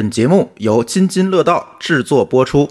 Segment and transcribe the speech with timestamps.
[0.00, 2.66] 本节目由津津乐道制作播出。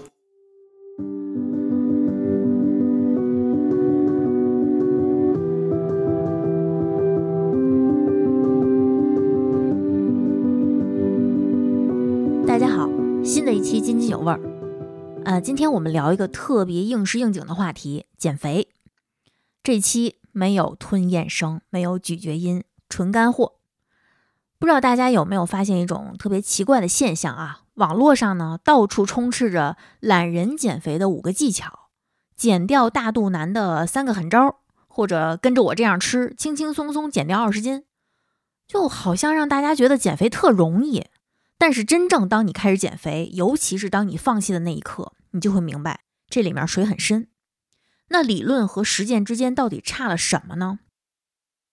[12.44, 12.90] 大家好，
[13.22, 14.40] 新的一期津津有味儿。
[15.24, 18.66] 呃，今天我们聊一个特别应时应景的话题——减肥。
[19.62, 23.59] 这期没有吞咽声，没有咀嚼音，纯干货。
[24.60, 27.62] 不知道大家有没有发现一种特别奇怪的现象啊？
[27.76, 31.88] 网络上呢，到处充斥着懒人减肥的五个技巧，
[32.36, 37.84] 减掉大肚腩的三个狠招，或者跟着我这样吃，轻轻松松减掉二十斤，
[38.68, 41.06] 就好像让大家觉得减肥特容易。
[41.56, 47.28] 但是真正当你开始减肥，尤其是当你放弃的那一刻，你就会明白这里面水很深。
[48.08, 50.80] 那理论和实践之间到底差了什么呢？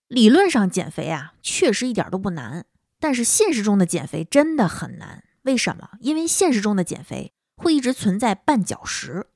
[0.06, 2.64] 理论上减肥啊，确实一点都不难，
[3.00, 5.24] 但是现实中的减肥真的很难。
[5.42, 5.90] 为什么？
[6.00, 9.26] 因为现实中的减肥会一直存在绊脚石。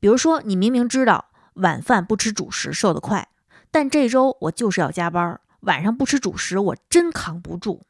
[0.00, 3.28] 比如说，你明明知道晚饭不吃主食瘦得快，
[3.70, 7.82] 但这周我就是要加班，晚上不吃主食我真扛不住。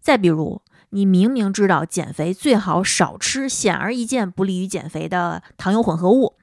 [0.00, 6.36] 再比如，你明明知道减肥最好少吃显而易见不利于减肥的糖油混合物，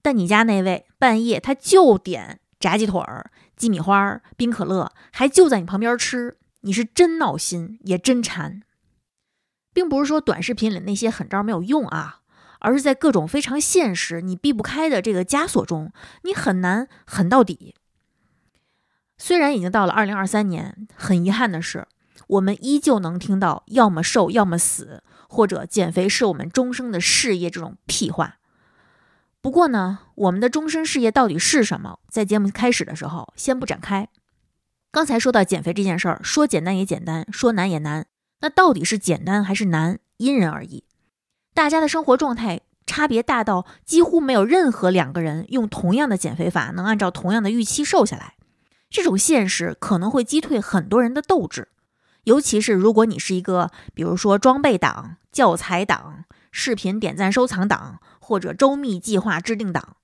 [0.00, 8.62] 但你家那位半夜他就点炸鸡腿儿、鸡米花、冰可乐，还就在你旁边吃，你是真闹心，也真馋。
[9.72, 12.20] 并不是说短视频里那些狠招没有用啊，
[12.60, 15.92] 而是在各种非常现实、你避不开的这个枷锁中，
[16.22, 17.74] 你很难狠到底。
[19.18, 21.86] 虽然已经到了二零二三年，很遗憾的是。
[22.26, 28.38] 我们依旧能听到“要么瘦，要么死”或者“减肥是我们终生的事业”这种屁话。
[29.42, 31.98] 不过呢，我们的终身事业到底是什么？
[32.08, 34.08] 在节目开始的时候，先不展开。
[34.94, 38.06] 刚才说到减肥这件事儿，说简单也简单，说难也难。
[38.42, 39.98] 那到底是简单还是难？
[40.18, 40.84] 因人而异。
[41.52, 48.34] 大家的生活状态差别大到几乎没有任何两个人用同样的减肥法能按照同样的预期瘦下来。
[48.88, 51.70] 这种现实可能会击退很多人的斗志。
[52.22, 59.96] 尤其是如果你是一个，比如说装备党、教材党、视频点赞收藏党，或者周密计划制定党，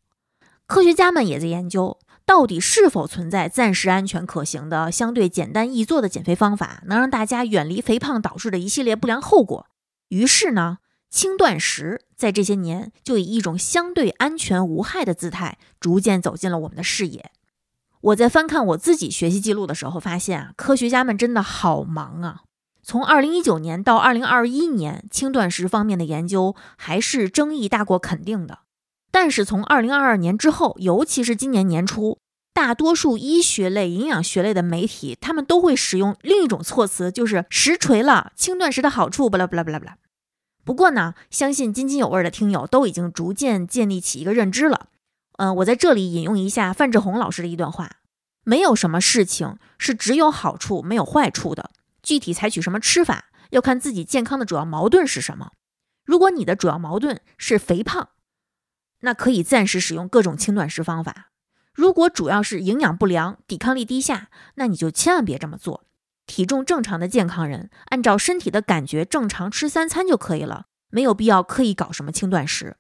[0.67, 1.97] 科学家们也在研究，
[2.31, 9.67] 到底是否存在暂时安全可行的、相对简单易做的减肥方法，能让大家远离肥胖导致的一系列不良后果。
[10.11, 10.79] 于是呢，
[11.11, 17.33] 轻断食在这些年就以一种相对安全无害的姿态，逐渐走进了我们的视野。
[18.01, 22.43] 我在翻看我自己学习记录的时候，发现啊，科学家们真的好忙啊！
[22.85, 28.61] 从二零一九年到二零二一年，轻断食方面的研究还是争议大过肯定的。
[29.11, 32.19] 但是从二零二二年之后，尤其是今年年初，
[32.53, 39.97] 大多数医学类、营养学类的媒体，他们都会使用另一种措辞，就是实锤了轻断食的好处，不啦不啦不啦不啦。
[40.65, 44.89] 不过呢，相信津津有味的听友都已经逐渐建立起一个认知了。
[45.39, 47.97] 嗯，我在这里引用一下范志红老师的一段话：
[48.45, 51.71] 没有什么事情是只有好处没有坏处的，
[52.03, 55.53] 具体采取什么吃法，要看自己健康的主要矛盾是什么。
[56.05, 58.11] 如果你的主要矛盾是肥胖，
[59.01, 61.13] 那可以暂时使用各种轻断食方法；
[61.73, 65.85] 如果主要是营养不良、抵抗力低下，那你就千万别这么做。
[66.27, 72.77] 体重正常的健康人，按照身体的感觉正常吃三餐就可以了，没有必要刻意搞什么轻断食。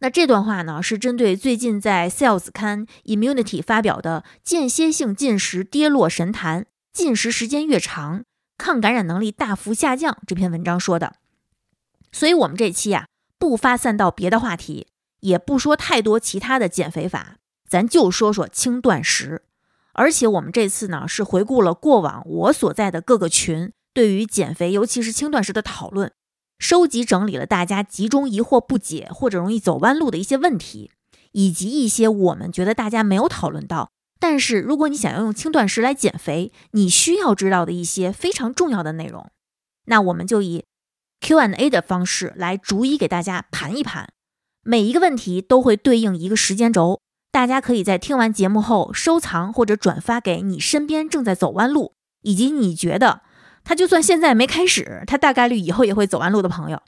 [0.00, 8.22] 那这段话呢，是针对最近在《Cells》刊《Immunity》发表的“间歇性进食跌落神坛，进食时间越长，
[8.56, 11.16] 抗感染能力大幅下降”这篇文章说的。
[12.12, 13.06] 所以，我们这期啊，
[13.40, 14.86] 不发散到别的话题，
[15.20, 17.36] 也不说太多其他的减肥法，
[17.68, 19.42] 咱就说说轻断食。
[19.92, 26.12] 而且，我们这次呢，是回顾了过往我所在的各个群对于减肥，尤其是轻断食的讨论。
[26.60, 30.90] 收集整理了大家集中疑惑不解或者容易走弯路的一些问题，
[31.32, 33.90] 以及一些我们觉得大家没有讨论到，
[34.20, 39.30] 但是如果你想要用轻断食来减肥，你需要知道的一些非常重要的内容。
[39.86, 40.64] 那我们就以
[41.20, 44.12] Q&A 的方式来逐一给大家盘一盘，
[44.70, 47.00] 每一个问题都会对应一个时间轴，
[47.30, 53.22] 大家可以在听完节目后收藏或者转发给你身边正在走弯路，以及你觉得。
[53.64, 56.82] 他就算现在没开始，他大概率以后也会走弯路的朋友，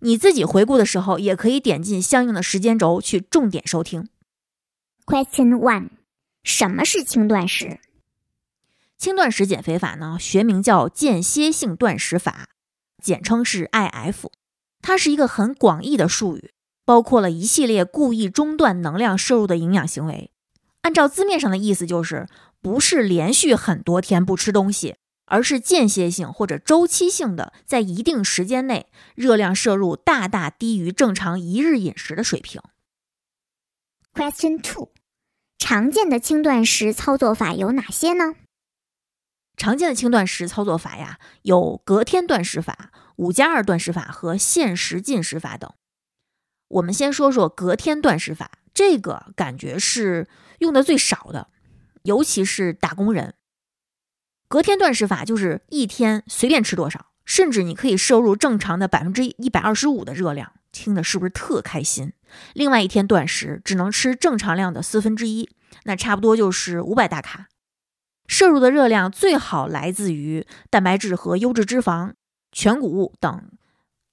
[0.00, 4.06] 你自己回顾的时候，也可以点进相应的时间轴去重点收听。
[5.06, 5.88] Question one：
[6.42, 7.80] 什么是轻断食？
[8.98, 12.50] 轻断食减肥法呢，学名叫间歇性断食法，
[13.02, 14.26] 简称是 IF。
[14.82, 16.50] 它是一个很广义的术语，
[16.84, 20.30] 包括了一系列故意中断能量摄入的营养行为。
[20.82, 22.26] 按照字面上的意思，就是
[22.60, 24.96] 不是连续很多天不吃东西。
[25.26, 32.60] 而是间歇性或者周期性的，在一定时间内热量摄入大大低于正常一日饮食的水平。
[34.12, 34.90] Question two，
[35.58, 38.34] 常见的轻断食操作法有哪些呢？
[39.56, 45.72] 常见的轻断食操作法呀，有隔天断食法、五加二断食法和限时进食法等。
[46.74, 50.26] 我们先说说隔天断食法，这个感觉是
[50.58, 51.48] 用的最少的，
[52.02, 53.34] 尤其是打工人。
[54.48, 62.12] 隔天断食法就是一天随便吃多少，甚至你可以摄入正常的百分之一百二十五的热量，听的是不是特开心？
[62.54, 65.48] 另外一天断食只能吃正常量的四分之一，
[65.84, 67.46] 那差不多就是五百大卡。
[68.26, 72.14] 摄入的热量最好来自于蛋白质和优质脂肪、
[72.50, 73.50] 全谷物等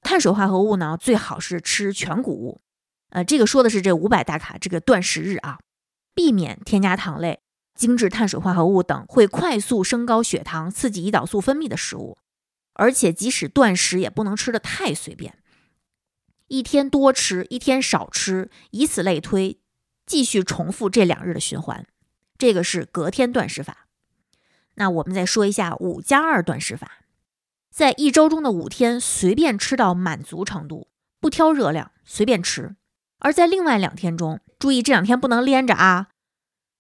[0.02, 2.62] 碳水化合物呢，最好是吃全谷物。
[3.10, 5.60] 呃，这个说的是这五百大卡这个断食日啊，
[6.14, 7.42] 避免添加糖类、
[7.76, 12.18] 精致碳水化合物等会快速升高血糖、刺激胰岛素分泌的食物。
[12.74, 15.38] 而且即使断食也不能吃的太随便，
[16.48, 19.60] 一天多吃，一天少吃，以此类推，
[20.06, 21.86] 继续重复这两日的循环。
[22.38, 23.88] 这个是隔天断食法。
[24.76, 27.01] 那我们再说一下五加二断食法，
[27.72, 30.90] 在一周中的五天随便吃到满足程度，
[31.22, 32.76] 不挑热量，随便吃；
[33.20, 36.10] 而在另外两天中，注意这两天不能连着啊，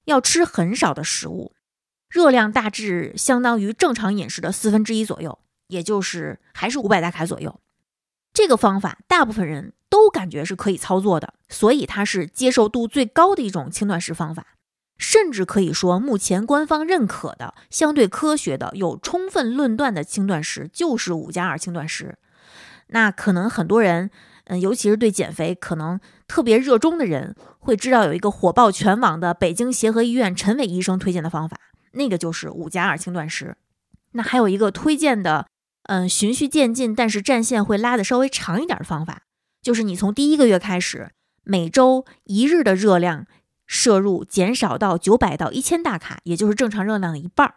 [0.04, 1.54] 要吃很少的食物，
[2.10, 7.62] 热量大致相当于正常饮食的四分之一左右，也就是还是五百大卡左右。
[8.34, 14.58] 这个方法大部分人都感觉是可以操作的，所以它是接受度最高的一种轻断食方法。
[15.01, 22.19] 甚至可以说，目前官方认可的、相对科学的、有充分论断的轻断食就是五加二轻断食。
[22.89, 24.12] 那可能很多人，
[24.45, 31.57] 嗯，尤其是对减肥可能特别热衷的人，会知道有一个火爆全网的北京协和医院陈伟医生推荐的方法，
[31.94, 33.57] 那个就是五加二轻断食。
[34.12, 35.48] 那还有一个推荐的，
[35.86, 39.24] 嗯，循序渐进，但是战线会拉的稍微长一点的方法，
[39.63, 41.09] 就是你从第一个月开始，
[41.44, 43.25] 每周一日的热量。
[43.72, 47.56] 摄入减少到九百到一千大卡，也就是正常热量的一半儿。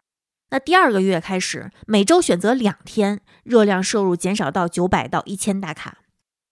[0.50, 5.98] 那第二个月开始，每周选择两天，热量摄入减少到九百到一千大卡。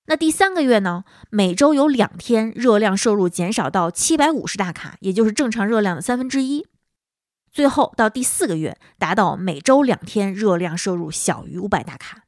[0.07, 6.67] 那第三个月呢，每周有两天，热量摄入减少到七百五十大卡，也就是正常热量的三分之一。
[7.53, 12.25] 最后到第四个月，达到每周两天，热量摄入小于五百大卡。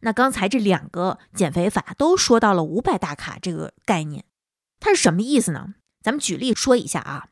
[0.00, 4.26] 那刚才这两个减肥法都说到了五百大卡这个概念，
[4.78, 5.74] 它是什么意思呢？
[6.02, 7.28] 咱们举例说一下啊，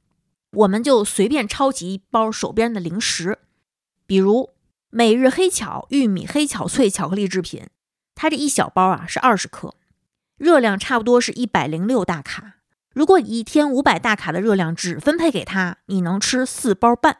[0.50, 3.38] 我们就随便抄起一包手边的零食，
[4.06, 4.50] 比如
[4.90, 7.66] 每日黑巧玉米黑巧脆巧克力制品，
[8.14, 9.74] 它这一小包啊是二十克，
[10.36, 12.54] 热量差不多是一百零六大卡。
[12.92, 17.18] 如果你一天五百大卡的热量只分配给它，你能吃四包半。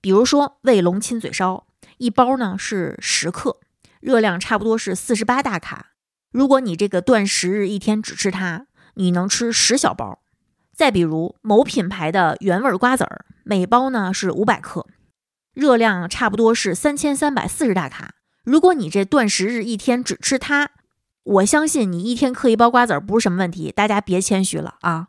[0.00, 1.66] 比如说卫龙亲嘴烧，
[1.98, 3.60] 一包呢是十克，
[4.00, 5.92] 热量差不多是四十八大卡。
[6.32, 10.20] 如果你这个断食日一天只吃它，你能吃十小包。
[10.76, 14.86] 再比如某品牌的原味瓜子儿，每包呢是五百克，
[15.54, 18.12] 热量差不多是三千三百四十大卡。
[18.44, 20.68] 如果你这断食日一天只吃它，
[21.24, 23.72] 我相信你一天嗑一包瓜子儿不是什么问题。
[23.72, 25.08] 大家别谦虚了啊！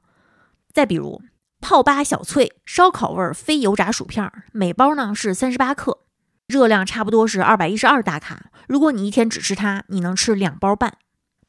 [0.71, 1.21] 再比如
[1.59, 5.99] 泡吧小脆烧烤味非油炸薯片，每包呢是三十八克，
[6.47, 8.51] 热量差不多是二百一十二大卡。
[8.69, 10.97] 如果你一天只吃它，你能吃两包半。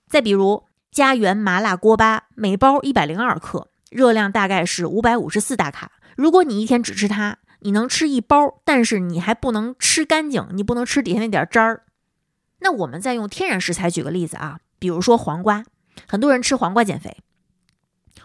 [0.09, 3.69] 再比如家园麻辣锅巴，每包一百零二克。
[3.91, 5.93] 热量大概是五百五十四大卡。
[6.17, 11.85] 如果你一天只吃它，你能吃一包，但是你还不能吃干净，你不能吃底下那点渣儿。
[12.61, 15.65] 那我们再用天然食材举个例子啊，比如说黄瓜，
[16.09, 17.19] 很多人吃黄瓜减肥，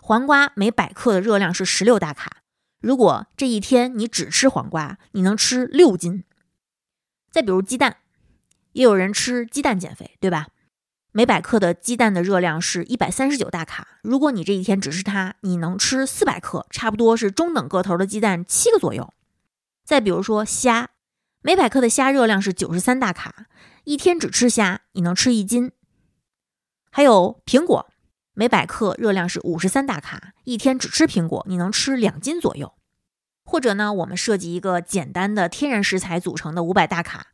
[0.02, 2.38] 黄瓜每百克的热量是十六大卡。
[2.82, 6.24] 如果这一天你只吃黄瓜，你能吃六斤。
[7.32, 7.98] 再比如鸡蛋，
[8.74, 10.48] 也有人吃鸡蛋减肥，对吧？
[11.16, 14.00] 每百克的鸡蛋的热量是一百三十九大卡。
[14.02, 19.14] 如果你这一天只吃它，你能吃四百克，差不多是中等个头的鸡蛋七个左右。
[19.86, 20.90] 再比如说虾，
[21.44, 23.46] 每百克的虾热量是九十三大卡，
[23.84, 25.72] 一天只吃虾，你能吃一斤。
[26.90, 27.88] 还有苹果，
[28.34, 32.74] 每百克热量是五十三大卡，一天只吃苹果，你能吃两斤左右。
[33.46, 37.28] 或者呢，我们设计一个简单的天然食材组成的五百大卡。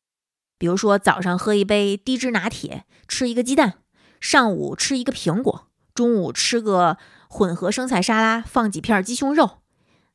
[0.60, 3.72] 比如说，早上喝一杯低脂拿铁，吃一个鸡蛋；
[4.20, 6.98] 上午吃一个苹果；中午吃个
[7.28, 9.62] 混合生菜沙拉，放几片鸡胸肉。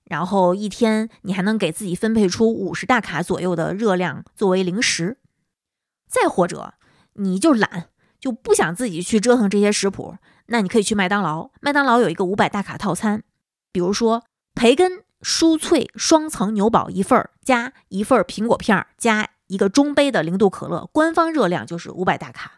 [0.04, 5.16] 然后一天你还能给自己分配出五十大卡左右的热量作为零食。
[6.06, 6.74] 再或者，
[7.14, 7.88] 你就懒，
[8.20, 11.50] 就不想自己去折腾这些食谱，那你可以去麦当劳。
[11.60, 13.24] 麦当劳有一个五百大卡套餐，
[13.72, 14.22] 比如说
[14.54, 15.02] 培根。
[15.22, 22.54] 酥脆双层牛堡一份儿，加一份苹果片儿，加一个中杯的零度可乐，官方热量就是五百大卡。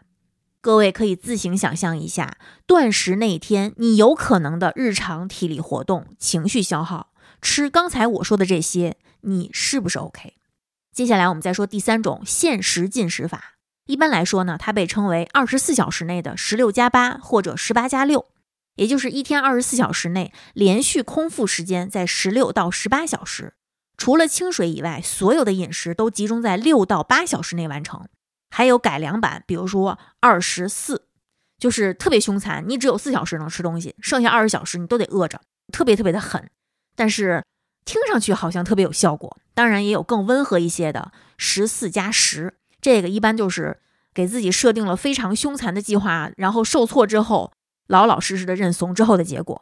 [0.59, 10.33] 各位可以自行想象一下，断食那一天你有可能的日常体力活动、情绪消耗，吃刚才我说的这些，你是不是 OK？
[10.91, 13.53] 接下来我们再说第三种限时进食法。
[13.85, 18.25] 一般来说呢，它被称为二十四小时内的十六加八或者十八加六，
[18.75, 23.53] 也就是一天二十四小时内连续空腹时间在十六到十八小时，
[23.97, 28.07] 除了清水以外，所有的饮食都集中在六到八小时内完成。
[28.49, 31.07] 还有改良版，比如说二十四，
[31.57, 35.41] 就是特别凶残，你只有四小时能吃东西，剩下二十小时你都得饿着，
[35.73, 36.49] 特别特别的狠。
[36.95, 37.43] 但是
[37.83, 39.37] 听上去好像特别有效果。
[39.53, 43.79] 当然也有更温和一些的十四加十，这个一般就是
[44.13, 47.51] 给自己设定了非常凶残的计划，然后受挫之后
[47.87, 49.61] 老老实实的认怂之后的结果。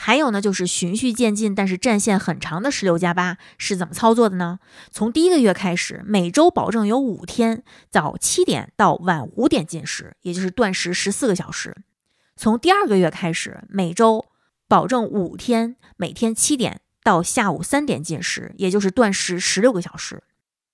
[0.00, 4.60] 还有呢，就是循序渐进，但是战线很长的十六加八是怎么操作的呢？
[4.92, 11.76] 从第一个月开始，每周保证有五天早七点到晚五点进食，也就是断食十四个小时。
[12.36, 14.26] 从第二个月开始，每周
[14.68, 20.22] 保证五天，每天七点到下午三点进食，也就是断食十六个小时。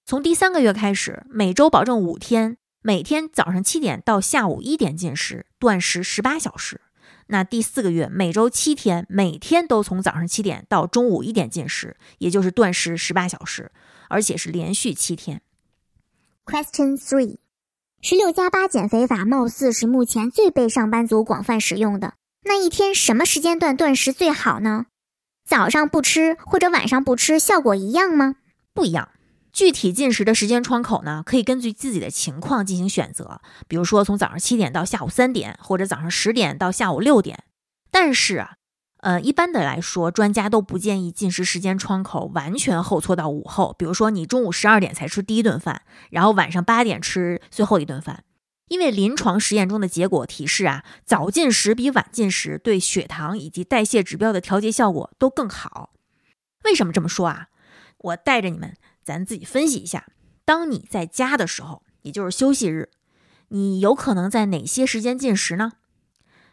[0.05, 6.83] 从第三个月开始，每周保证五天，每天早上七点到下午一点进食，断食十八小时。
[7.29, 13.73] 那第四个月，每周七天，每天都从早上七点到中午一点进食，也就是断食十八小时，
[14.09, 15.41] 而且是连续七天。
[16.45, 17.39] Question three：
[18.03, 22.15] 十六加八减肥法貌似是目前最被上班族广泛使用的。
[22.43, 24.87] 那一天什么时间段断食最好呢？
[25.47, 28.37] 早上不吃或者晚上不吃，效果一样吗？
[28.75, 29.09] 不一样。
[29.55, 37.45] 具体进食的时间窗口呢，可以根据自己的情况进行选择，比如说从早上七点到下午三点，或者早上十点到下午六点。
[37.93, 38.57] 但是啊，
[38.99, 43.77] 呃，一般的来说，专家都不建议进食时间窗口完全后错到午后。
[43.79, 48.25] 比如说你中午十二点才吃第一顿饭，然后晚上八点吃最后一顿饭，
[48.67, 55.91] 因为临床实验中的结果提示啊，早进食比晚进食对血糖以及代谢指标的调节效果都更好。
[56.65, 57.47] 为什么这么说啊？
[57.99, 58.75] 我带着你们。
[59.05, 60.07] 咱自己分析一下，
[60.47, 62.91] 当你在家的时候，也就是休息日，
[63.49, 65.73] 你有可能在哪些时间进食呢？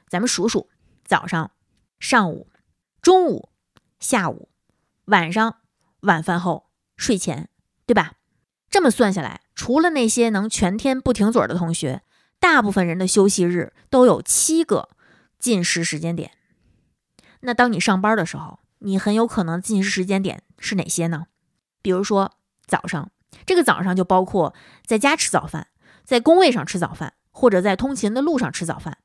[0.10, 0.70] 咱们数数：
[1.06, 1.52] 早上、
[1.98, 2.50] 上午、
[3.02, 3.50] 中午、
[4.00, 4.50] 下午、
[5.06, 5.60] 晚上、
[6.02, 7.50] 晚饭后、睡前，
[7.86, 8.16] 对吧？
[8.70, 12.02] 这么算下来，除了那些能全天不停嘴的同学，
[12.40, 14.90] 大部分人的休息日都有七个
[15.40, 16.32] 进食时间点。
[17.40, 21.28] 那当你上班的时候，你很有可能进食时间点是哪些呢？
[21.82, 22.34] 比如说。
[22.72, 23.12] 早上，
[23.46, 25.68] 这个早上就包括在家吃早饭，
[26.06, 29.00] 在工位上吃早饭，或者在通勤的路上吃早饭。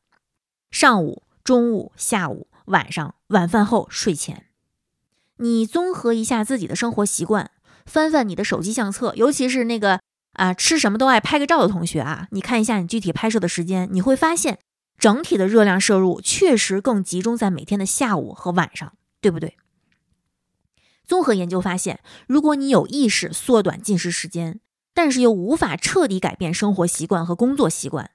[0.70, 4.46] 上午、中午、下午、晚上、晚饭后、睡前，
[5.38, 7.50] 你综合一下自己的生活习惯，
[7.85, 9.99] 翻翻你的手机相册，尤其是那个
[10.35, 14.61] 啊吃什么都爱拍个照的同学啊，你看一下你具体拍摄的时间，你会发现
[14.96, 19.56] 整体的热量摄入确实更集中在每天的下午和晚上，对不对？
[21.07, 24.61] 综合研究发现，如果你有意识缩短进食时间，
[24.93, 28.11] 但是又无法彻底改变生活习惯和工作习惯，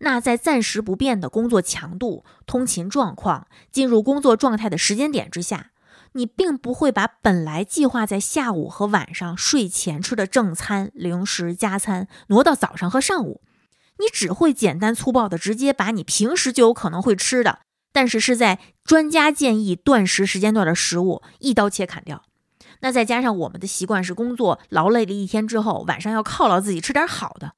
[0.00, 5.70] 那在暂时不变的工作强度、通勤状况、进入工作状态的时间点之下，
[6.12, 13.40] 你并不会把本来计划在下午和晚上睡前吃的正餐、零食、加餐挪到早上和上午，
[13.98, 17.60] 你只会简单粗暴的直接把你平时就有可能会吃的，
[17.92, 22.24] 但是是在专家建议断食时间段的食物一刀切砍掉。
[22.80, 27.52] 那再加上我们的习惯是工作劳累了一天之后，晚上要犒劳自己吃点好的，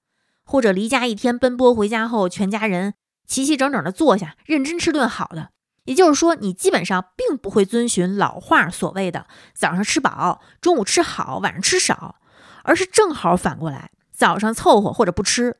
[0.44, 2.94] 或者离家一天奔波回家后，全家人
[3.26, 5.50] 齐齐整整的坐下，认真吃顿好的。
[5.84, 12.16] 也就是说，你基本上并不会遵循老话所谓的早上吃饱，中午吃好，晚上吃少，
[12.64, 15.56] 而是正好反过来，早上凑合或者不吃，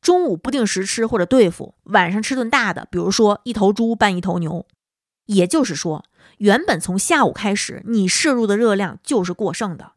[0.00, 4.66] 中午不定时吃或者对付，晚上吃顿大的，比如说一头猪拌一头牛。
[5.26, 6.04] 也就是说。
[6.40, 9.92] 原本从下午开始，你摄入的热量就是过剩的。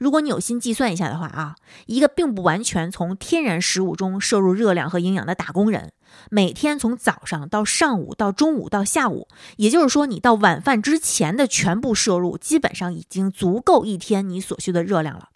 [0.00, 1.54] 如果你有心计算一下的话啊，
[1.86, 5.92] 一个并不完全从天然食物中摄入热量和营养的打工人，
[6.28, 9.28] 每天从早上到上午到中午到下午，
[9.58, 15.28] 也就是说你到晚饭之前的全部摄入，基本上已经足够一天你所需的热量了。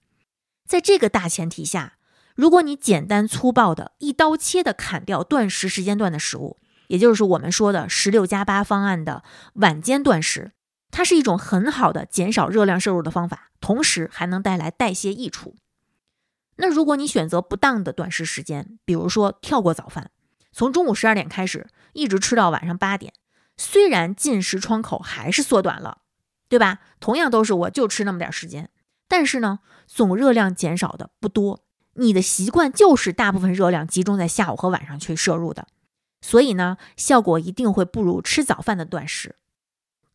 [0.67, 1.95] 在这个大前提下，
[2.35, 6.59] 如果你简单粗暴的一刀切的砍掉断食时间段的食物，
[6.91, 9.23] 也就是我们说的十六加八方案的
[9.55, 10.51] 晚间断食，
[10.91, 15.55] 它是一种很好的减少热量摄入的方法，同时还能带来代谢益处。
[16.57, 20.11] 那如果你选择不当的断食时间，比如说跳过早饭，
[20.51, 23.13] 从中午十二点开始一直吃到晚上八点，
[23.57, 25.99] 虽然进食窗口还是缩短了，
[26.49, 26.81] 对吧？
[26.99, 28.69] 同样都是我就吃那么点时间，
[29.07, 31.65] 但是呢，总热量减少的不多。
[31.95, 35.69] 你的习惯就是大部分热量集中在下午和晚上去摄入的，
[36.21, 39.37] 所以呢，效果一定会不如吃早饭的断食。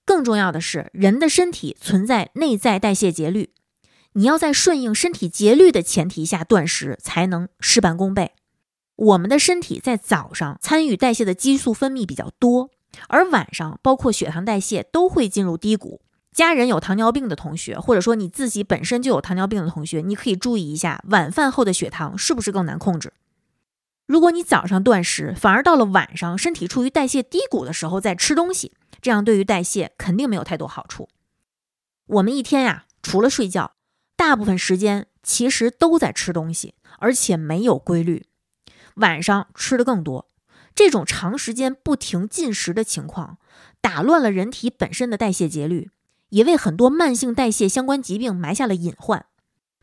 [0.06, 3.52] 更重要的是，人的身体存在内在代谢节律，
[4.14, 8.34] 你要在顺应身体节律的前提下断食，才能事半功倍。
[8.96, 12.70] 我们的身体在早上参与代谢的激素分泌比较多，
[13.10, 16.02] 而晚上包括血糖代谢都会进入低谷。
[16.32, 23.12] 家人有糖尿病的同学，或者说你自己本身就有糖尿病的同学，你可以注意一下晚饭后的血糖是不是更难控制。
[24.06, 31.10] 如果你早上断食，反而到了晚上身体处于代谢低谷的时候再吃东西，这样对于代谢肯定没有太多好处。
[32.06, 33.74] 我们一天呀，除了睡觉，
[34.16, 38.28] 大部分时间其实都在吃东西，而且没有规律。
[38.96, 40.30] 晚上吃的更多，
[40.76, 43.40] 这种长时间不停进食的情况，
[43.82, 45.90] 打乱了人体本身的代谢节律。
[46.30, 49.26] 也为很多慢性代谢相关疾病埋下了隐患。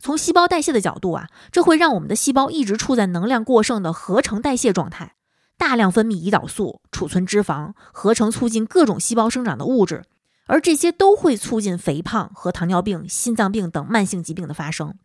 [0.02, 5.14] 从细胞代谢的角度啊，这会让我们的细胞一直处在能量过剩的合成代谢状态，
[5.56, 10.02] 大量分泌胰岛素、储存脂肪、合成促进各种细胞生长的物质，
[10.46, 14.96] 而这些都会促进肥胖和糖尿病、心脏病等慢性疾病的发生。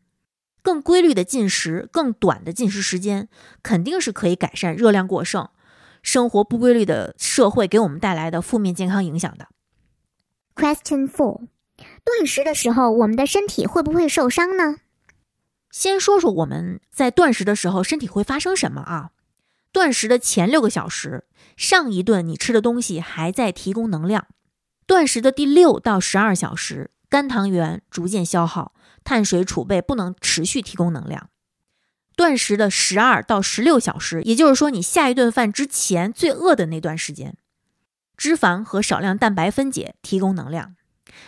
[0.63, 3.29] 更规律的进食、更短的进食时间，
[3.61, 5.47] 肯定是可以改善热量过剩、
[6.01, 9.47] 生活不规律的社会给我们带来的负面健康影响的。
[10.55, 11.41] Question four：
[12.03, 14.77] 断食的时候，我们的身体会不会受伤呢？
[15.71, 19.11] 先说说我们在断食的时候身体会发生什么啊？
[19.71, 24.23] 断食的前六个小时，上一顿你吃的东西还在提供能量；
[24.87, 31.27] 断食的第六到十二小时，肝糖原逐渐消耗，碳水储备不能持续提供能量；
[32.15, 37.37] 断食的十二到十六小时，也就是说你下一顿饭之前最饿的那段时间。
[38.15, 40.75] 脂肪和少量蛋白分解提供能量。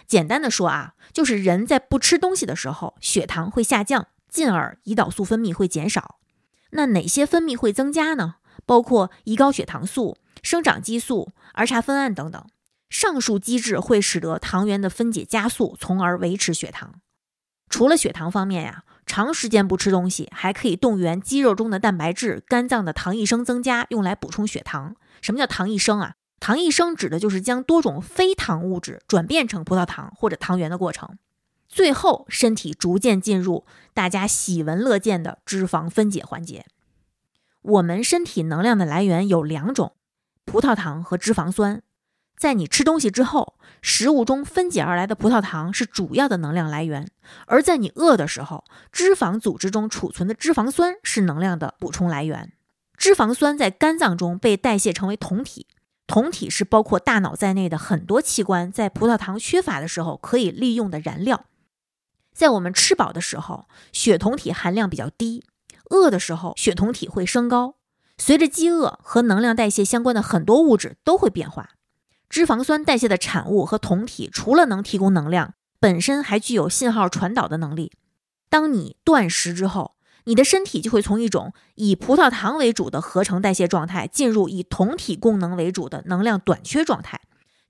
[0.07, 6.19] 简单的说啊，就是人在不吃东西的时候，血糖会下降，进而胰岛素分泌会减少。
[6.71, 8.35] 那哪些分泌会增加呢？
[8.65, 12.45] 包括胰高血糖素、生长激素、儿茶酚胺等等。
[12.89, 16.95] 上述机制会使得糖原的分解加速，从而维持血糖。
[17.69, 24.95] 除了血糖方面呀，长时间不吃东西还可以动员肌肉中的蛋白质、肝脏的糖异生增加，用来补充血糖。
[25.21, 26.13] 什么叫糖异生啊？
[26.39, 31.17] 糖异生指的就是将多种非糖物质转变成葡萄糖或者糖原的过程，
[31.69, 36.65] 最后身体逐渐进入大家喜闻乐见的脂肪分解环节。
[37.61, 39.93] 我们身体能量的来源有两种：
[40.45, 41.81] 葡萄糖和脂肪酸。
[42.35, 47.05] 在你吃东西之后，食物中分解而来的葡萄糖是主要的能量来源；
[47.45, 52.53] 而在你饿的时候，脂肪组织中储存的脂肪酸是能量的补充来源。
[52.97, 55.67] 脂肪酸在肝脏中被代谢成为酮体。
[56.07, 61.45] 酮体是包括大脑在内的很多器官在葡萄糖缺乏的时候可以利用的燃料。
[62.33, 65.41] 在我们吃饱的时候，血酮体含量比较低；
[65.89, 67.75] 饿的时候，血酮体会升高。
[68.17, 71.71] 随着饥饿和能量代谢相关的很多物质都会变化。
[72.29, 77.93] 脂肪酸代谢的产物和酮体除了能提供能量，本身还具有信号传导的能力。
[78.49, 87.21] 当你断食之后，你的身体就会从一种以葡萄糖为主的合成代谢状态，进入以酮体功能为主的能量短缺状态。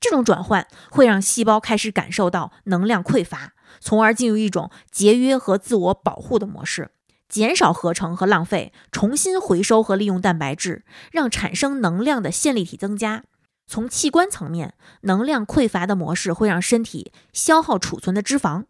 [0.01, 6.91] 这种转换会让细胞开始感受到能量匮乏，从而进入一种节约和自我保护的模式，
[7.27, 13.23] 减少合成和浪费，重新回收和利用蛋白质，让产生能量的线粒体增加。
[13.67, 18.65] 从器官层面，能量匮乏的模式会让身体消耗储存的脂肪，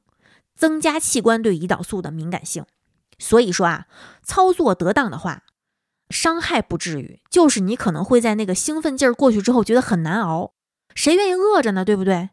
[0.56, 2.66] 增加器官对胰岛素的敏感性。
[3.18, 3.88] 所以说啊，
[4.24, 5.44] 操作得当的话，
[6.10, 10.54] 伤害不至于，就是你可能会在那个兴奋劲儿过去之后觉得很难熬。
[10.96, 11.86] 谁愿意饿着呢？
[11.86, 12.30] 对不对？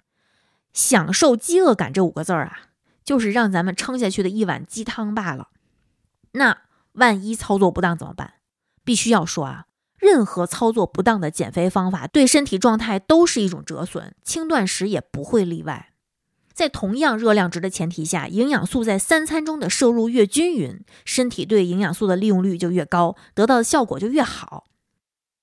[0.72, 2.65] 享受饥饿感这五个字儿啊，
[3.06, 5.48] 就是让咱们撑下去的一碗鸡汤罢了。
[6.32, 6.58] 那
[6.92, 8.34] 万一操作不当怎么办？
[8.84, 9.66] 必须要说啊，
[9.98, 15.92] 任何操作不当的减肥方法对身体状态都是一种折损，轻断食也不会例外。
[16.52, 24.64] 在同样热量值的前提下，营养素在三餐中的摄入越均匀，身体对营养素的利用率就越高，得到的效果就越好。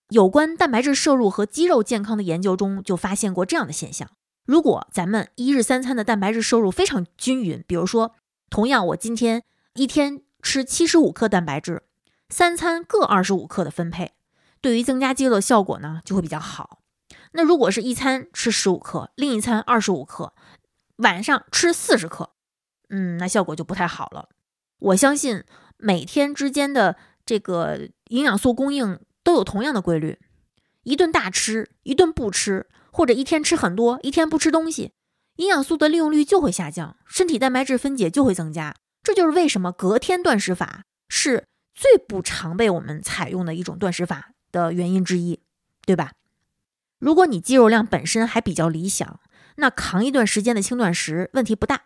[0.09, 4.09] 有关蛋白质摄入和肌肉健康的研究中就发现过这样的现象：
[4.45, 8.15] 如果咱们一日三餐的蛋白质摄入非常均匀，比如说，
[8.49, 11.83] 同样我今天一天吃七十五克蛋白质，
[12.29, 14.13] 三餐各二十五克的分配，
[14.61, 16.79] 对于增加肌肉的效果呢就会比较好。
[17.31, 20.33] 那如果是一餐吃十五克，另一餐二十五克。
[20.97, 22.33] 晚上吃四十克，
[22.89, 24.29] 嗯，那效果就不太好了。
[24.77, 25.43] 我相信
[25.77, 30.19] 每天之间的这个营养素供应都有同样的规律，
[30.83, 34.91] 一顿大吃，一顿不吃，或者一天吃很多，一天不吃东西，
[35.37, 38.75] 营养素的利用率就会下降，身体蛋白质分解就会增加。
[39.01, 45.41] 这就是为什么隔天断食法是最不常被我们采用的一种断食法的原因之一，
[45.85, 46.11] 对吧？
[46.99, 49.19] 如果你肌肉量本身还比较理想，
[49.55, 51.85] 那扛一段时间的轻断食问题不大。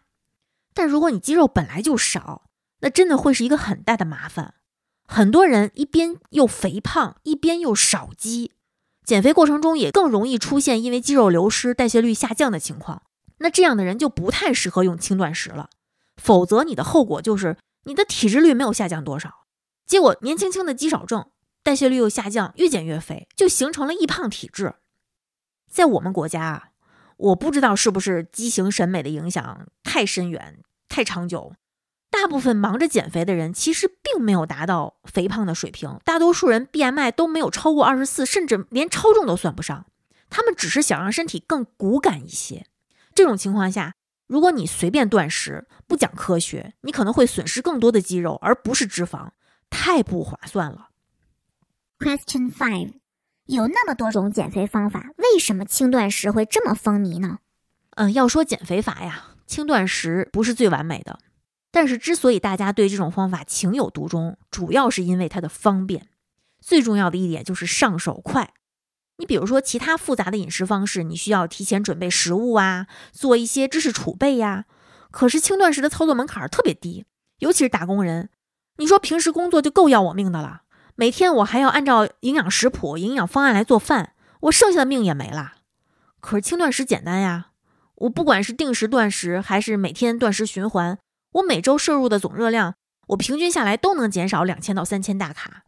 [0.73, 2.49] 但如果你肌肉本来就少，
[2.81, 4.55] 那真的会是一个很大的麻烦。
[5.05, 8.51] 很多人一边又肥胖，一边又少肌，
[9.07, 13.03] 减肥过程中也更容易出现因为肌肉流失、代谢率下降的情况。
[13.37, 15.69] 那这样的人就不太适合用轻断食了，
[16.17, 19.45] 否则你的后果就是你的体脂率没有下降多少，
[19.85, 21.29] 结果年轻轻的肌少症，
[21.63, 24.75] 代谢率又下降，越减越肥，就形成了易胖体质。
[25.71, 26.63] 在我们国家啊，
[27.15, 31.53] 我不知道是不是畸形审美的影响太深远、太长久。
[32.09, 35.99] 大部分忙着减肥的人，其实并没有达到肥胖的水平。
[36.03, 39.85] 大多数人 BMI 都没有超过二十四，甚至连超重都算不上。
[40.29, 42.65] 他们只是想让身体更骨感一些。
[43.13, 43.93] 这种情况下，
[44.27, 49.29] 如果你随便断食，不讲科学，你可能会损失更多的肌肉，而不是脂肪，
[49.69, 50.89] 太不划算了。
[51.99, 52.93] Question five。
[53.45, 57.39] 有那么多种减肥方法，为什么轻断食会这么风靡呢？
[57.91, 61.19] 嗯，要说减肥法呀，轻断食不是最完美的。
[61.77, 66.07] 但是之所以大家对这种方法情有独钟，主要是因为它的方便。
[66.59, 68.51] 最重要的一点就是上手快。
[69.17, 74.65] 你比如说其他复杂的饮食方式，你需要提前准备食物啊，做一些知识储备呀。
[75.11, 77.05] 可是轻断食的操作门槛特别低，
[77.37, 78.31] 尤其是打工人，
[78.77, 80.63] 你说平时工作就够要我命的了。
[80.95, 85.57] 每天我还要按照营养食谱、营养方案来做饭，我剩下的命也没了。
[86.19, 87.51] 可是轻断食简单呀，
[87.97, 90.97] 我不管是定时断食还是每天断食循环，
[91.37, 92.75] 我每周摄入的总热量，
[93.07, 95.63] 我平均下来都能减少两千到三千大卡。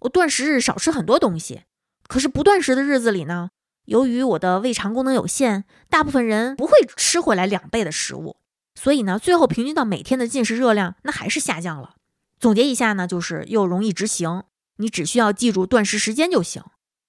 [0.00, 1.62] 我断食日少吃很多东西，
[2.08, 3.50] 可是不断食的日子里呢，
[3.84, 8.36] 由于我的胃肠功能有限，大部分人不会吃回来两倍的食物，
[8.74, 11.94] 所以呢，最后平均到每天的进食热量那还是下降了。
[12.38, 14.44] 总结一下呢，就是又容易执行，
[14.78, 16.64] 你只需要记住断食时间就行，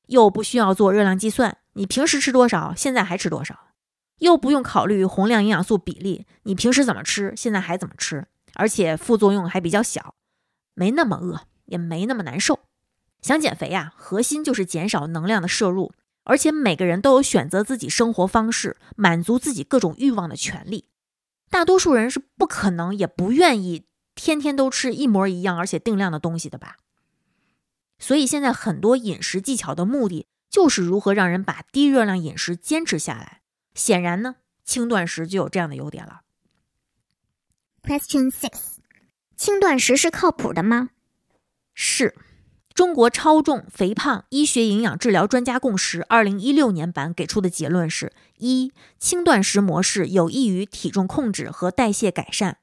[0.08, 3.71] 又不需要做热量计算，你平时吃多少，现在还吃多少，
[4.22, 10.14] 又不用考虑宏量营养素比例，你平时怎么吃，现在还怎么吃，而且副作用还比较小，
[10.76, 12.60] 没那么饿，也没那么难受。
[13.24, 15.92] 想减肥呀，核心就是减少能量的摄入，
[16.24, 20.86] 而且每个人都有选择自己生活方式、满足自己各种欲望的权利，
[21.50, 23.86] 大多数人是不可能也不愿意。
[24.14, 26.78] 天天都吃一模一样而且定量的东西的吧？
[27.98, 33.40] 所以现在很多饮食技巧的目的就是如何让人把低热量饮食坚持下来。
[33.74, 36.22] 显然呢，轻断食就有这样的优点了。
[37.84, 38.78] Question six：
[39.36, 40.90] 轻断食是靠谱的吗？
[41.74, 42.16] 是
[42.74, 52.56] 中国超重肥胖医学营养治疗专家共识二零一六年版给出的结论是：一、轻断食模式有益于体重控制和代谢改善；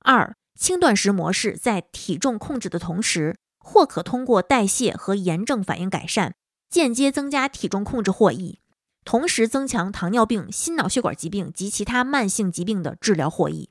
[0.00, 0.34] 二。
[0.56, 6.36] 轻断食模式在体重控制的同时，或可通过代谢和炎症反应改善，
[6.70, 8.60] 间接增加体重控制获益，
[9.04, 13.68] 同时增强糖尿病、心脑血管疾病及其他慢性疾病的治疗获益。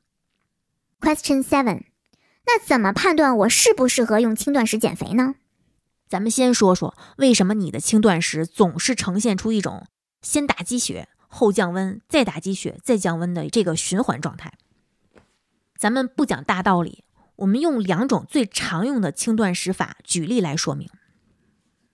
[1.00, 1.86] Question seven，
[2.46, 5.36] 那怎么判断我适不适合用轻断食减肥呢？
[6.08, 9.88] 咱们先说说为什么你的轻断食总是呈现出一种
[10.22, 14.54] 先打鸡血后降温，再打鸡血再降温的这个循环状态。
[15.76, 17.04] 咱们不讲大道理，
[17.38, 20.90] 我们用两种最常用的轻断食法举例来说明。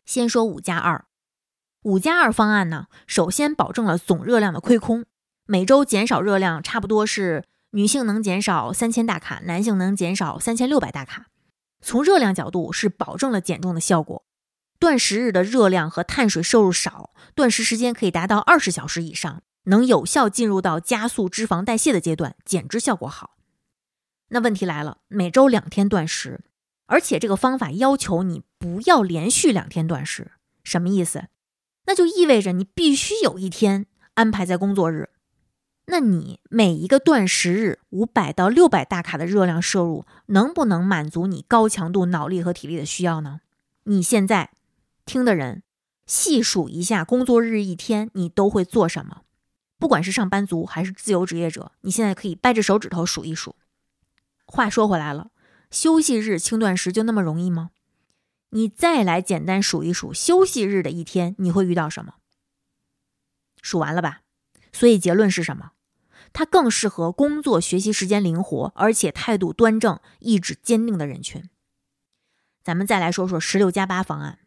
[0.06, 1.06] 先说五加二，
[1.84, 5.06] 五加二方案呢，首先保证了总热量的亏空，
[5.46, 11.28] 每周减少热量差不多是女性能减少三千大卡，男性能减少三千六百大卡。
[11.82, 14.26] 从热量角度是保证了减重的效果，
[14.78, 23.38] 断食日的热量和碳水摄入少，断食时间可以达到二十小时以上，能有效进入到加速脂肪代谢的阶段，减脂效果好。
[24.32, 26.42] 那问题来了，每周两天断食，
[26.88, 30.34] 而且这个方法要求你不要连续两天断食，
[30.66, 31.30] 什么意思？
[31.86, 35.10] 那就意味着你必须有一天安排在工作日。
[35.86, 43.42] 那你每一个断食日五百到六百大卡的热量摄入，能不能满足你高强度脑力和体力的需要呢？
[43.86, 44.52] 你现在
[45.04, 45.64] 听的人，
[46.06, 49.22] 细数一下工作日一天你都会做什么？
[49.80, 53.56] 不管是上班族还是自由职业者，你现在可以掰着手指头数一数。
[54.46, 55.32] 话说回来了，
[55.72, 57.72] 休息日轻断食就那么容易吗？
[58.52, 62.16] 你再来简单数一数休息日的一天，你会遇到什么？
[63.62, 64.22] 数完了吧？
[64.72, 65.72] 所以结论是什么？
[66.34, 71.50] 它更适合工作、学习时间灵活，而且态度端正、意志坚定的人群。
[72.64, 74.40] 咱们再来说说十六加八方案，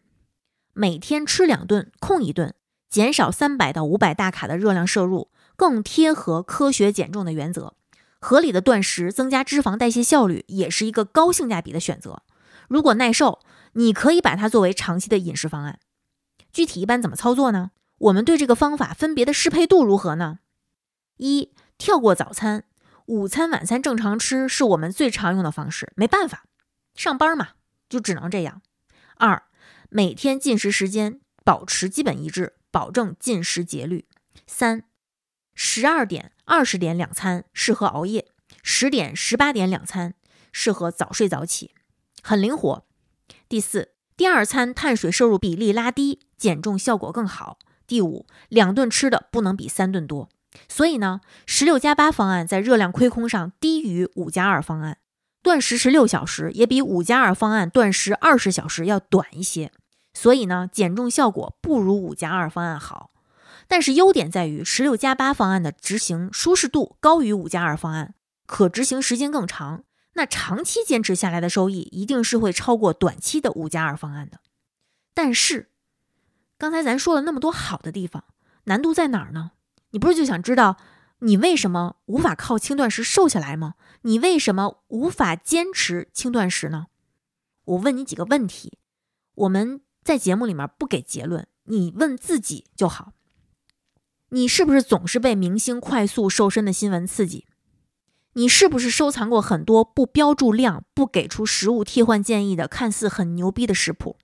[0.73, 2.55] 每天吃两顿，空一顿，
[2.89, 7.75] 减少三百到五百大卡的热量摄入，更贴合科学减重的原则。
[8.21, 12.23] 合理的断食增加脂肪代谢效率，也是一个高性价比的选择。
[12.69, 13.41] 如果耐受，
[13.73, 15.79] 你可以把它作为长期的饮食方案。
[16.53, 17.71] 具体一般怎么操作呢？
[17.99, 20.41] 我们对这个方法分别的适配度如何呢？
[21.17, 22.65] 一跳过早餐，
[23.07, 26.45] 午餐、晚餐正常吃是我们最常用的方式，没办法，
[26.95, 27.51] 上班嘛，
[27.89, 28.61] 就只能这样。
[29.17, 29.45] 二
[29.89, 34.07] 每天进食时间保持基本一致，保证进食节律。
[34.47, 34.85] 三
[35.55, 38.27] 十二点、二十点两餐适合熬夜，
[38.63, 40.15] 十点、十八点两餐
[40.51, 41.75] 适合早睡早起，
[42.23, 42.85] 很灵活。
[43.53, 47.59] 第四，第二餐碳水摄入比例拉低，减重效果更好。
[47.87, 50.31] 第五，两顿吃的不能比三顿多。
[50.71, 54.97] 所以呢，十六加八方案在热量亏空上低于五加二方案，
[55.43, 59.71] 断食十六小时也比五加二方案断食二十小时要短一些。
[60.15, 63.11] 所以呢，减重效果不如五加二方案好。
[63.69, 68.15] 但是优点在于十六加八方案的执行舒适度高于五加二方案，
[68.47, 69.85] 可执行时间更长。
[70.15, 74.41] 那长期坚持下来的收益一定是会超过短期的五加二方案的。
[75.15, 75.71] 但是，
[76.59, 78.25] 刚才咱说了那么多好的地方，
[78.65, 79.53] 难度在哪儿呢？
[79.91, 80.77] 你不是就想知道
[81.21, 83.75] 你为什么无法靠轻断食瘦下来吗？
[84.03, 86.87] 你为什么无法坚持轻断食呢？
[87.65, 88.79] 我问你几个问题，
[89.35, 93.13] 我们在节目里面不给结论，你问自己就好。
[94.31, 97.47] 你是不是总是被明星快速瘦身的新闻刺激？
[98.35, 104.17] 你是不是收藏过很多不标注量、不给出食物替换建议的看似很牛逼的食谱？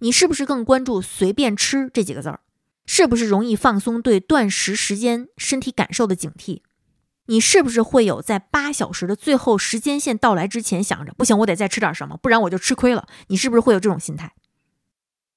[0.00, 2.40] 你是不是更关注“随便吃”这几个字儿？
[2.86, 6.62] 是不是容易放松对断食时间身体感受的警惕？
[7.26, 13.06] 你是不是会有在八小时的最后时间线到来之前想着“不行，我得再吃点什么，不然我就吃亏了”？
[13.28, 14.34] 你是不是会有这种心态？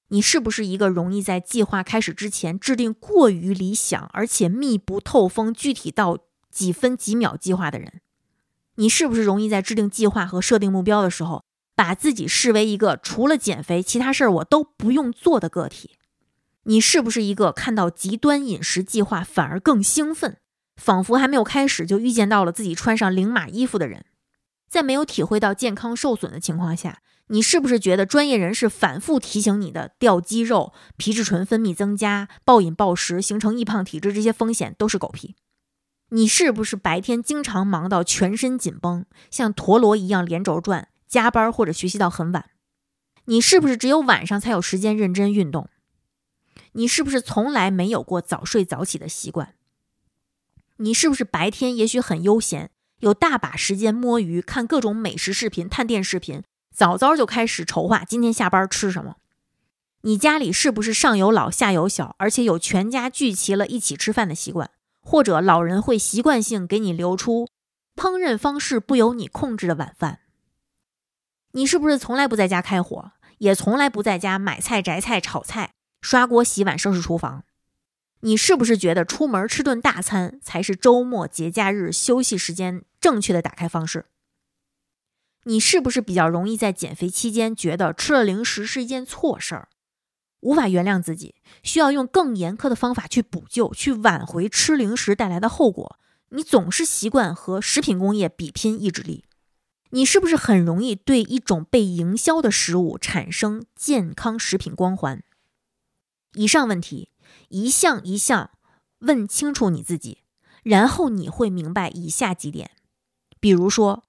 [0.10, 6.18] 你是不是一个容易在计划开始之前制定过于理想而且密不透风、具体到
[6.58, 8.02] 几分几秒计划的人？
[8.78, 11.44] 你是不是容易在制定计划和设定目标的时候，
[11.76, 15.92] 把自己视为一个除了减肥其他事儿我都不用做的个体？
[16.64, 20.38] 你是不是一个看到极端饮食计划反而更兴奋，
[20.76, 24.06] 仿佛还没有开始就预见到了自己穿上零码衣服的人？
[24.68, 27.04] 在没有体会到健康受损的情况下？
[27.28, 35.36] 你是不是觉得专业人士反复提醒你的掉肌肉、皮质醇分泌增加、暴饮暴食形成易胖体质这些风险都是狗屁？
[36.10, 42.46] 你是不是白天经常忙到全身紧绷，像陀螺一样连轴转，加班或者学习到很晚？
[43.26, 45.70] 你是不是只有晚上才有时间认真运动？
[46.74, 49.56] 你是不是从来没有过早睡早起的习惯？
[50.78, 56.44] 你是不是白天也许很悠闲，有大把时间摸鱼、看各种美食视频、探店视频？
[56.74, 59.16] 早早就开始筹划今天下班吃什么。
[60.02, 64.70] 你家里是不是上有老下有小，而且有全家聚齐了一起吃饭的习惯？
[65.10, 67.48] 或者老人会习惯性给你留出
[67.96, 70.20] 烹饪方式不由你控制的晚饭？
[71.54, 77.46] 你是不是从来不在家开火，也从来不在家买菜摘菜炒菜刷锅洗碗收拾厨房？
[78.20, 84.08] 你是不是觉得出门吃顿大餐才是周末节假日休息时间正确的打开方式？
[85.46, 89.70] 你是不是比较容易在减肥期间觉得吃了零食是一件错事儿，
[90.42, 95.98] 无法原谅自己，需要用更严苛的方法去补救、去挽回吃零食带来的后果？
[96.30, 99.26] 你总是习惯和食品工业比拼意志力。
[99.92, 105.24] 你是不是很容易对一种被营销的食物产生健康食品光环？
[106.34, 107.10] 以上问题
[107.50, 108.52] 一项一项
[109.00, 110.20] 问清楚你自己，
[110.64, 112.72] 然后你会明白以下几点，
[113.40, 114.04] 比如说。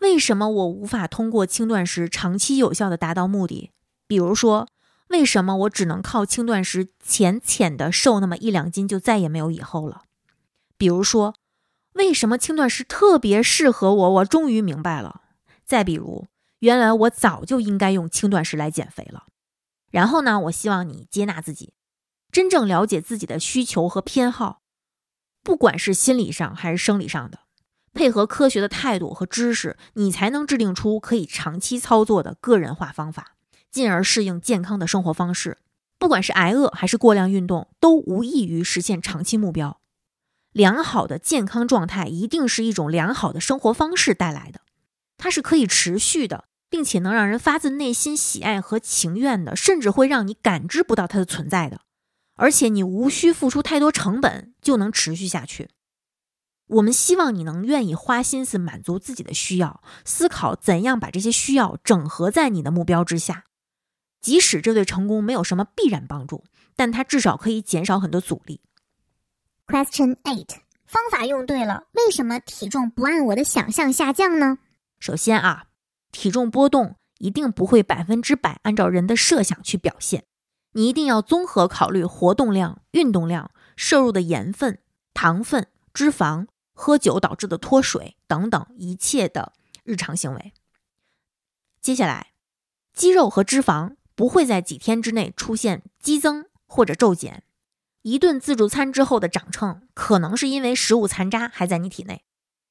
[0.00, 3.72] 为什么我无法通过轻断食长期有效的达到目的？
[4.06, 4.68] 比如说，
[5.08, 10.02] 为什么我只能靠轻断食浅浅的瘦那么一两斤就再也没有以后了？
[10.76, 11.34] 比如说，
[11.94, 14.10] 为什么轻断食特别适合我？
[14.10, 15.22] 我终于明白了。
[15.64, 16.26] 再比如，
[16.60, 19.24] 原来我早就应该用轻断食来减肥了。
[19.90, 20.38] 然后呢？
[20.40, 21.72] 我希望你接纳自己，
[22.30, 24.60] 真正了解自己的需求和偏好，
[25.42, 27.40] 不管是心理上还是生理上的。
[27.94, 33.37] 配合科学的态度和知识，你才能制定出可以长期操作的个人化方法，
[33.70, 35.58] 进而适应健康的生活方式。
[35.98, 39.80] 不管是挨饿还是过量运动，都无异于实现长期目标。
[40.52, 44.60] 良好的健康状态一定是一种良好的生活方式带来的，
[45.16, 51.80] 它是可以持续的，并且能让人发自内心喜爱和情愿的，甚至会让你感知不到它的存在的。
[52.36, 55.70] 而且你无需付出太多成本就能持续下去。
[56.68, 63.44] 我们希望你能愿意花心思满足自己的需要，思考怎样把这些需要整合在你的目标之下。
[64.20, 66.44] 即使这对成功没有什么必然帮助，
[66.76, 68.60] 但它至少可以减少很多阻力。
[69.66, 74.58] Question eight：方法用对了，为什么体重不按我的想象下降呢？
[74.98, 75.66] 首先啊，
[76.10, 80.24] 体重波动一定不会百分之百按照人的设想去表现。
[80.72, 84.78] 你一定要综合考虑活动量、运动量、摄入的盐分、
[85.14, 89.52] 糖分、脂肪、喝酒导致的脱水等等一切的
[89.84, 90.52] 日常行为。
[91.80, 92.32] 接下来，
[92.92, 97.44] 肌肉和脂肪不会在几天之内出现激增或者骤减。
[98.02, 102.22] 一顿自助餐之后的长秤，可能是因为食物残渣还在你体内；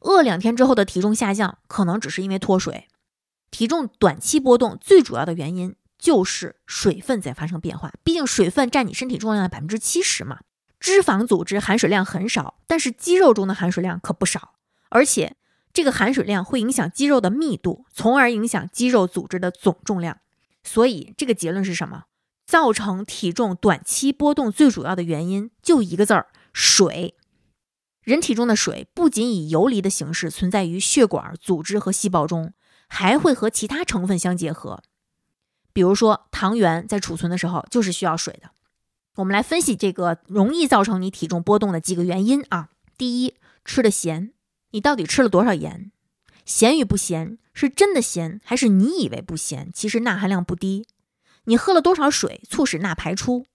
[0.01, 2.89] 饿两天之后的体重下降，可能只是因为脱水。
[3.49, 5.75] 体重短期波动最主要的原因。
[5.97, 10.41] 就是水分在发生变化，毕竟水分占你身体重量的百分之七十嘛。
[10.79, 14.53] 脂肪组织含水量很少，但是肌肉中的含水量可不少，
[14.89, 15.35] 而且
[15.73, 20.19] 这个含水量会影响肌肉的密度，从而影响肌肉组织的总重量。
[20.67, 22.03] 所以这个结论是什么？
[22.45, 27.15] 造成体重短期波动最主要的原因就一个字儿：水。
[28.01, 32.53] 人体中的水不仅以游离的形式存在于血管、组织和细胞中，
[32.87, 34.83] 还会和其他成分相结合。
[35.71, 38.51] 比如说，糖原在储存的时候就是需要水的。
[39.15, 42.69] 我们来分析这个容易造成你体重波动的几个原因啊。
[42.97, 44.33] 第一，吃的咸，
[44.71, 45.91] 你到底吃了多少盐？
[46.45, 49.71] 咸与不咸是真的咸，还是你以为不咸？
[49.73, 50.85] 其实钠含量不低。
[51.45, 53.47] 你喝了多少水，促使钠排出？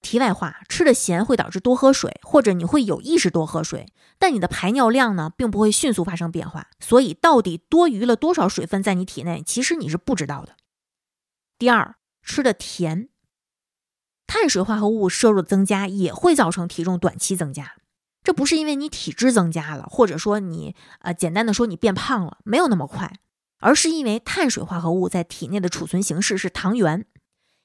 [0.00, 3.86] 题外话，吃的咸会导致多喝水，或者你会有意识多喝水，
[4.18, 6.70] 但你的排尿量呢，并不会迅速发生变化。
[6.80, 10.56] 所以，到底多余了多少水分在你体内，其实你是不知道的。
[11.56, 13.10] 第二，吃的甜，
[14.26, 17.76] 碳水化合物摄入增加也会造成体重短期增加。
[18.24, 23.12] 这不是因为你体质增加了，或者说你呃简单的说你变胖了，没有那么快，
[23.60, 27.06] 而是因为碳水化合物在体内的储存形式是糖原，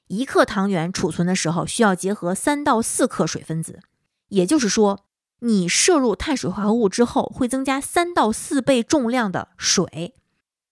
[0.08, 3.80] 一克糖原储存的时候需要结合三到四克水分子，
[4.28, 5.06] 也就是说，
[5.40, 10.14] 你摄入碳水化合物之后会增加三到四倍重量的水。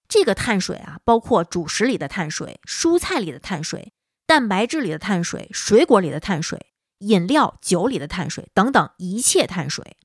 [0.06, 3.92] 这个碳水啊，包括主食里的碳水、蔬菜里的碳水、
[4.26, 6.66] 蛋白质里的碳水、水果里的碳水、
[6.98, 9.96] 饮料、酒里的碳水等等一切碳水。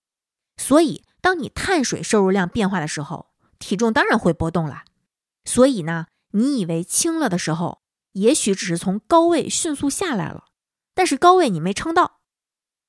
[0.57, 4.85] 所以，当你碳水摄入量变化的时候，体重当然会波动啦。
[5.45, 7.81] 所以呢，你以为轻了的时候，
[8.13, 10.45] 也许只是从高位迅速下来了，
[10.93, 12.19] 但是高位你没撑到；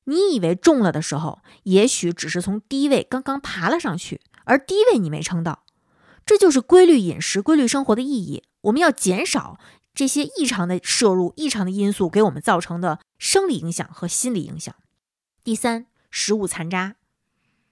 [0.04, 5.64] 你以为重了的时候，也许只是从低位刚刚爬了上去，而低位你没撑到。
[6.26, 8.44] 这就是规律饮食、规律生活的意义。
[8.62, 9.58] 我们要减少
[9.94, 14.74] 这些异常的摄入、异常的因素给我们造成的生理影响和心理影响。
[15.44, 16.96] 第三，食物残渣。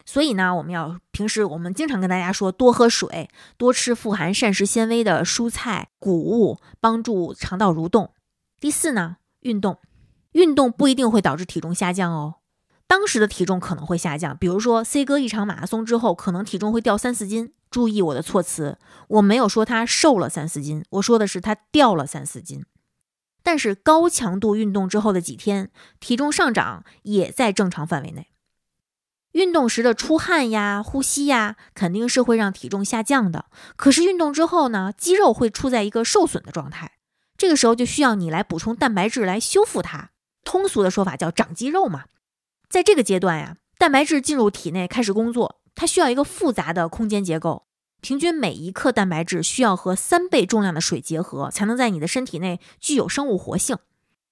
[0.05, 8.13] 所以呢，我们要平时我们经常跟大家说，多喝水，多吃富含膳食纤维的蔬菜、谷物，帮助肠道蠕动。
[8.59, 9.79] 第四呢，运动。
[10.33, 12.37] 运动不一定会导致体重下降哦。
[12.87, 17.53] 当时的体重可能会下降，比如说 C 哥一场马拉松之后，可能体重会掉三四斤。
[17.73, 22.67] 注意我的措辞，我没有说他瘦了三四斤，我说的是他掉了三四斤。
[23.43, 28.29] 但是高强度运动之后的几天，体重上涨也在正常范围内。
[29.33, 33.47] 运动时的出汗呀、呼吸呀，肯定是会让体重下降的。
[33.77, 36.99] 可是运动之后呢，肌肉会处在一个受损的状态，
[37.39, 40.11] 这个时候就需要你来补充蛋白质来修复它。
[40.45, 42.05] 通俗的说法叫长肌肉嘛。
[42.69, 45.62] 在这个阶段呀，蛋白质进入体内开始工作。
[45.75, 47.67] 它需要一个复杂的空间结构，
[48.01, 53.79] 平均每一克蛋白质需要和三倍重量的水结合，才能在你的身体内具有生物活性。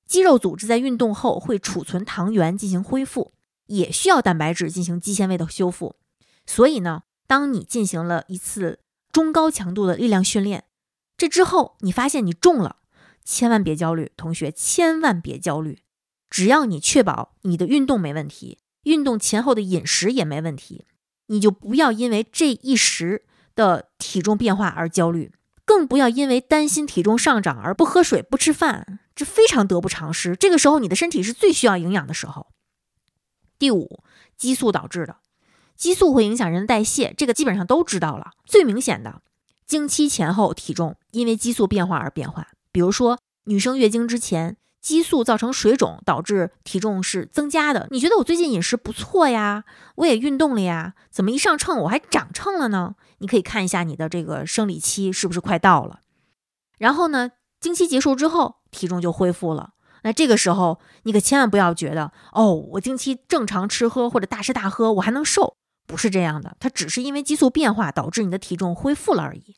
[0.07, 3.33] 肌肉组织在运动后会储存糖原进行恢复，
[3.67, 5.97] 也需要蛋白质进行肌纤维的修复。
[6.47, 8.81] 所以呢，当你进行了一次
[9.13, 10.65] 中高强度的力量训练，
[11.17, 12.79] 这之后你发现你重了，
[13.25, 15.79] 千万别焦虑，同学千万别焦虑，
[16.29, 20.87] 只要你确保你的运动没问题，运动前后的饮食也没问题。
[21.31, 25.33] 你就不要因为这一时的体重变化而焦虑，
[25.65, 30.35] 更不要因为担心体重上涨而不喝水、不吃饭，这非常得不偿失。
[30.35, 32.49] 这个时候，你的身体是最需要营养的时候。
[33.61, 34.03] 第五，
[34.37, 35.19] 激素导致的，
[35.77, 38.33] 激素会影响人的代谢，这个基本上都知道了。
[38.45, 39.23] 最明显的，
[39.67, 44.57] 经期前后体重因为激素变化而变化，比如说女生月经之前。
[44.81, 47.87] 激素造成水肿，导致体重是增加的。
[47.91, 49.65] 你觉得我最近饮食不错呀，
[49.97, 52.95] 我也运动了呀，怎么一上秤我还长秤了呢？
[53.19, 56.01] 你可以看一下你的这个生理期是不是快到了。
[56.79, 59.75] 然后呢，经期结束之后，体重就恢复了。
[60.03, 66.57] 那这个时候，你可千万不要觉得哦，我经期正常吃喝或者大吃大喝，我还能瘦，不是这样的。
[66.59, 69.57] 它只是因为激素变化导致你的体重恢复了而已。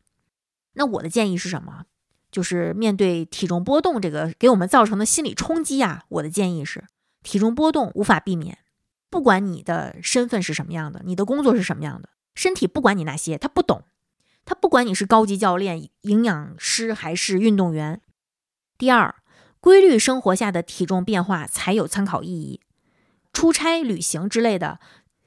[0.73, 1.85] 那我的建议是什么？
[2.33, 6.85] 就是面对体重波动这个给我们造成的心理冲击啊，我的建议是，
[7.23, 8.59] 体重波动无法避免，
[9.09, 13.85] 不管你的身份是什么样的，你的工作是什么样的，身体不管你那些，他不懂。
[14.45, 18.01] 他不管你是高级教练、营养师还是运动员。
[18.77, 19.15] 第二，
[19.61, 22.61] 规律生活下的体重变化才有参考意义。
[23.33, 24.81] 出差、旅行之类的，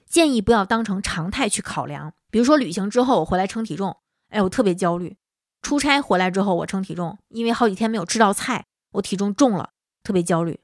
[0.06, 2.14] 建议不要当成常态去考量。
[2.30, 3.96] 比如说，旅行之后我回来称体重，
[4.28, 5.16] 哎，我特别焦虑；
[5.66, 9.72] 出差回来之后我称体重，因为好几天没有吃到菜，我体重重了，
[10.04, 10.60] 特别焦虑。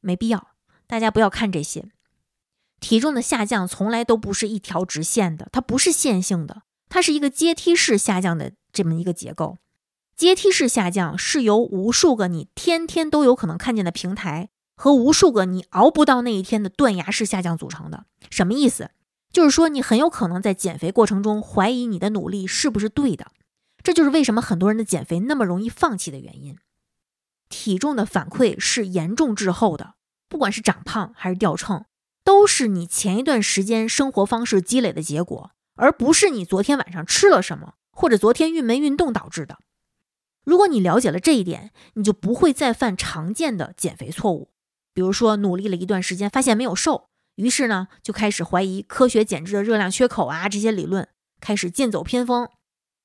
[0.00, 0.48] 没必要，
[0.86, 1.90] 大家不要看这些。
[2.80, 9.58] 体重的下降从来都不是一条直线的，它不是线性的，它是一个阶梯式下降的这么一个结构。
[10.16, 18.06] 阶梯式下降是由无数个你天天都有可能看见的平台和无数个你熬不到那一天的断崖式下降组成的。
[18.30, 18.90] 什么意思？
[19.30, 23.26] 就是说你很有可能在减肥过程中怀疑你的努力是不是对的。
[23.86, 26.58] 这就是为什么很多人的减肥那么容易放弃的原因。
[27.48, 29.94] 体重的反馈是严重滞后的，
[30.28, 31.84] 不管是长胖还是掉秤，
[32.24, 39.58] 都是你前一段时间生活方式积累的结果，而不是你昨天晚上吃了什么或者昨天运没运动导致的。
[40.42, 44.50] 如果你了解了这一点，你就不会再犯常见的减肥错误，
[44.92, 51.08] 比如说努力了一段时间，发现没有瘦，于是呢就开始怀疑科学减脂的热量缺口啊这些理论，
[51.40, 52.48] 开始剑走偏锋，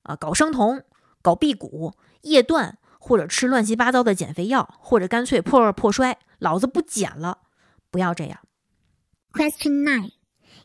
[0.02, 0.82] 啊搞生酮、
[1.20, 1.92] 搞辟谷、
[2.22, 7.38] 夜断，或者吃乱七八糟的减肥药，或者干脆破罐破摔，老子不减了，
[7.90, 8.40] 不要这样。
[9.32, 10.12] Question nine，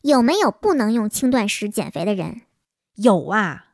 [0.02, 2.42] 有没有不能用轻断食减肥的人？
[2.96, 3.66] 有啊。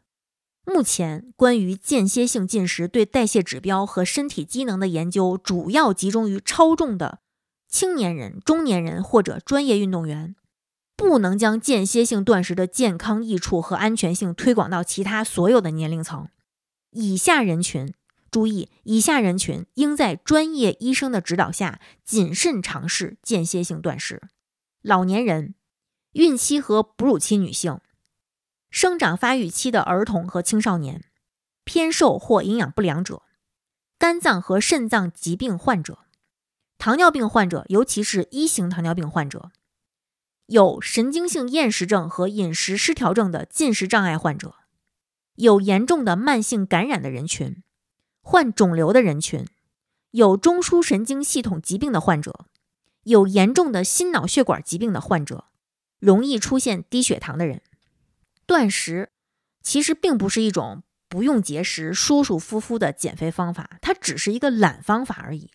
[0.66, 7.20] 目前，关于间歇性进食对代谢指标和身体机能的研究，主要集中于超重的
[7.68, 10.36] 青年人、中年人或者专业运动员，
[11.04, 16.30] 不能将间歇性断食的健康益处和安全性推广到其他所有的年龄层。
[16.92, 17.94] 以下人群
[18.32, 24.22] 注意，以下人群应在专业医生的指导下谨慎尝试间歇性断食：
[24.82, 25.54] 老年人、
[26.14, 27.80] 孕期和哺乳期女性。
[28.72, 31.04] 生长发育期的儿童和青少年，
[31.64, 33.22] 偏瘦或营养不良者，
[34.00, 36.00] 肝脏和肾脏疾病患者，
[36.80, 39.52] 糖尿病患者，尤其是一型糖尿病患者，
[40.48, 44.56] 有神经性厌食症和饮食失调症的进食障碍患者，
[45.36, 47.64] 有严重的慢性感染的人群，
[48.22, 49.48] 患肿瘤的人群，
[50.12, 52.46] 有中枢神经系统疾病的患者，
[53.04, 55.46] 有严重的心脑血管疾病的患者，
[56.00, 57.62] 容易出现低血糖的人。
[58.46, 59.12] 断食
[59.62, 65.50] 其实并不是一种不用节食、舒舒服服的减肥方法，它只是一个懒方法而已。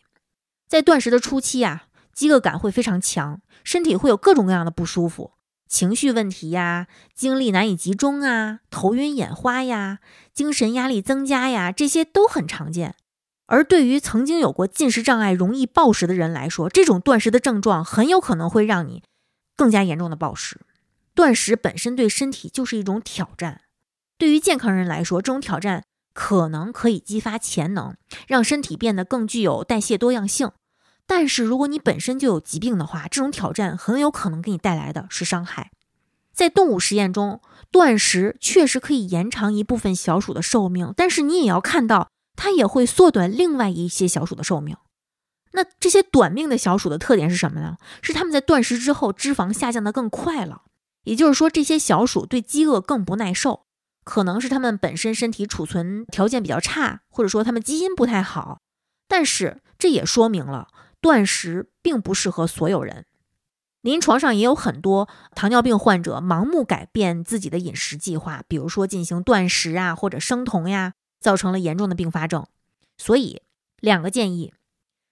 [0.66, 1.88] 在断食的初期啊，
[2.18, 5.34] 饥饿感会非常强，身体会有各种各样的不舒服，
[5.68, 10.00] 情绪问题呀，精力难以集中啊，头晕眼花呀，
[10.34, 12.96] 精神压力增加呀，这些都很常见。
[13.46, 19.04] 而对于曾经有过进食障碍、容易暴食的人来说，这种断食的症状很有可能会让你
[19.56, 20.62] 更加严重的暴食。
[21.14, 23.60] 断食本身对身体就是一种挑战，
[24.18, 27.94] 对于健康人来说，这种挑战可能可以激发潜能，
[28.26, 30.50] 让身体变得更具有代谢多样性。
[31.09, 35.70] 但是，如果你本身就有疾病的话，这种挑战很有可能给你带来的是伤害。
[36.34, 37.40] 在动物实验中，
[37.72, 44.76] 断食确实可以延长一部分小鼠的寿命，但是你也要看到，它也会缩短另外一些小鼠的寿命。
[45.52, 47.78] 那这些短命的小鼠的特点是什么呢？
[48.02, 50.64] 是它们在断食之后脂肪下降的更快了。
[51.04, 53.62] 也就是说，这些小鼠对饥饿更不耐受，
[54.04, 58.59] 可能是它们本身身体储存条件比较差，或者说它们基因不太好。
[59.09, 60.68] 但是这也说明了
[61.01, 63.07] 断食并不适合所有人。
[63.80, 72.44] 临床上也有很多糖尿病患者盲目改变自己的饮食计划，比如说进行断食啊或者生酮呀，造成了严重的并发症。
[72.96, 73.42] 所以，
[73.78, 74.53] 两个建议：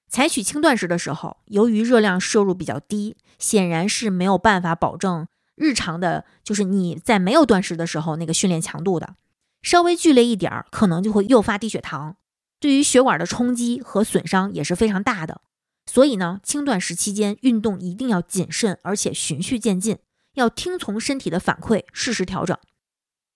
[0.09, 5.29] 采取轻断食的时候，由于热量摄入比较低，显然是没有办法保证。
[5.55, 9.15] 日常的，就是你在没有断食的时候，那个训练强度的
[9.63, 12.17] 稍微剧烈一点儿，可能就会诱发低血糖，
[12.61, 15.41] 对于血管的冲击和损伤也是非常大的。
[15.87, 19.99] 所以呢，轻断食期间运动一定要谨慎，而且循序渐进，
[20.35, 22.59] 要听从身体的反馈，适时调整。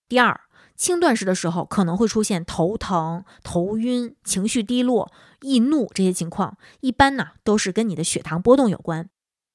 [0.09, 0.41] 第二，
[0.75, 9.09] 轻断食的时候可能会出现头疼、头晕、情绪低落、易怒这些情况，一般呢都是跟你的血糖波动有关。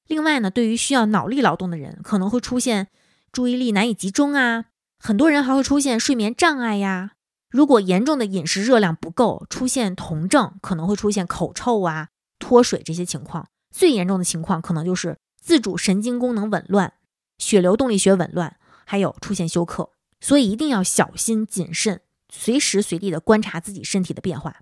[0.07, 2.87] 另外呢，对于需要脑力劳动的人，可能会出现
[3.31, 4.65] 注意力难以集中啊，
[4.97, 7.11] 很多人还会出现睡眠障碍呀。
[7.49, 12.09] 如果严重的饮食热量不够，出现酮症，可能会出现口臭啊、
[12.39, 13.47] 脱水这些情况。
[13.71, 16.93] 最严重的情况可能就是自主神经功能紊乱、
[17.37, 19.91] 血流动力学紊乱，还有出现休克。
[20.19, 22.01] 所以一定要小心谨慎，
[22.33, 24.61] 随时随地的观察自己身体的变化。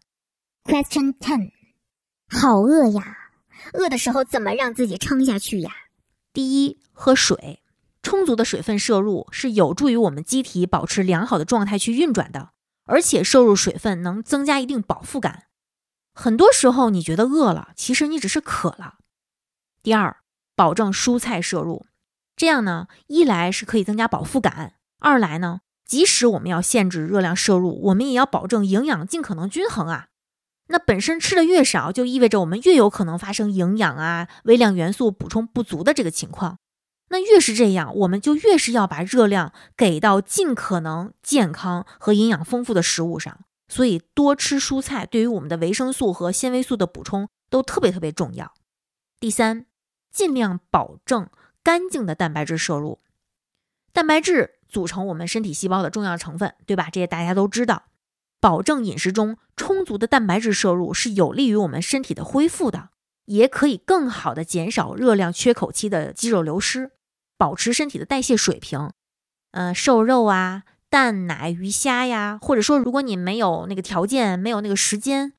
[0.66, 1.52] Question ten，
[2.28, 3.18] 好饿呀。
[3.74, 5.72] 饿的时候怎么让自己撑下去呀？
[6.34, 7.62] 第一，喝水，
[8.04, 12.50] 充足的水分摄入是有助于我们机体保持良好的状态去运转的，
[12.84, 15.44] 而且摄入水分能增加一定饱腹感。
[16.18, 18.96] 很多时候你觉得饿了，其实你只是渴了。
[19.84, 20.18] 第二，
[20.56, 21.86] 保证蔬菜摄入，
[22.38, 30.08] 这样呢，一来是可以增加饱腹感，二来呢，即使我们要限制热量摄入，我们也要保证营养尽可能均衡啊。
[30.68, 36.58] 那本身吃的越少，就意味着我们越有可能发生营养啊、微量元素补充不足的这个情况。
[37.10, 43.45] 那越是这样，我们就越是要把热量给到尽可能健康和营养丰富的食物上。
[43.68, 48.54] 所以多吃蔬菜对于我们的维生素和纤维素的补充都特别特别重要。
[49.20, 49.66] 第三，
[50.12, 51.30] 尽量保证
[51.64, 53.00] 干净的蛋白质摄入。
[53.92, 56.90] 蛋白质组成我们身体细胞的重要成分，对吧？
[56.92, 57.84] 这些大家都知道。
[58.42, 62.90] 保证饮食中充足的蛋白质摄入是有利于我们身体的恢复的，
[63.26, 66.92] 也可以更好的减少热量缺口期的肌肉流失，
[67.38, 68.92] 保持身体的代谢水平。
[69.52, 70.64] 嗯，瘦肉啊、
[70.96, 75.34] 蛋奶、鱼虾呀，或者说如果你没有那个条件、没有那个时间，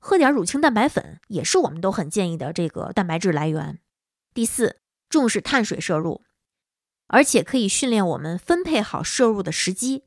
[0.00, 3.78] 喝点乳清蛋白粉也是我们都很建议的这个蛋白质来源。
[4.34, 6.24] 第四，重视碳水摄入，
[7.06, 10.02] 而且可以训练我们分配好摄入的时机。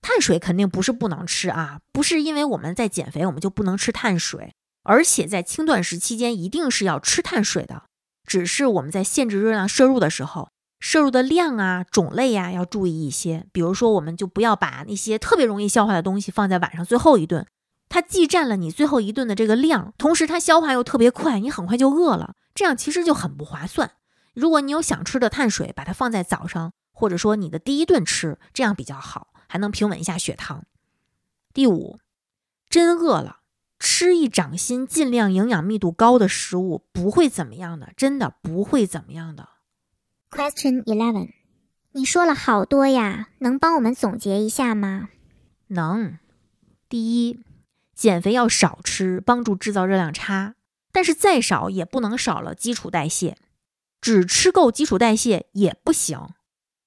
[0.00, 4.54] 碳水肯定不是不能吃啊，不是因为我们在减肥，我们就不能吃碳水，
[4.84, 7.82] 而且在轻断食期间一定是要吃碳水的。
[8.24, 10.50] 只是我们在限制热量摄入的时候，
[10.80, 13.46] 摄入的量啊、种类呀要注意一些。
[13.52, 17.46] 比如说，我们就不要把那些特别容易消化的东西放在晚上最后一顿，
[17.88, 23.92] 它既占了你最后一顿的这个量，同时它消化又特别快，你很快就饿了，这样其实就很不划算。
[24.34, 29.28] 如果你有想吃的碳水，把它放在早上，或者说你的第一顿吃，这样比较好。
[29.52, 30.62] 还能平稳一下血糖。
[31.52, 31.98] 第五，
[32.68, 33.38] 真饿了，
[33.80, 39.48] 吃一掌心尽量营养密度高的食物不会怎么样的，真的不会怎么样的。
[40.30, 41.32] Question eleven，
[41.90, 45.08] 你说了好多呀，能帮我们总结一下吗？
[45.66, 46.18] 能。
[46.88, 47.40] 第一，
[47.94, 50.54] 减肥要少吃，帮助制造热量差，
[50.92, 53.36] 但是再少也不能少了基础代谢，
[54.00, 56.28] 只吃够基础代谢也不行。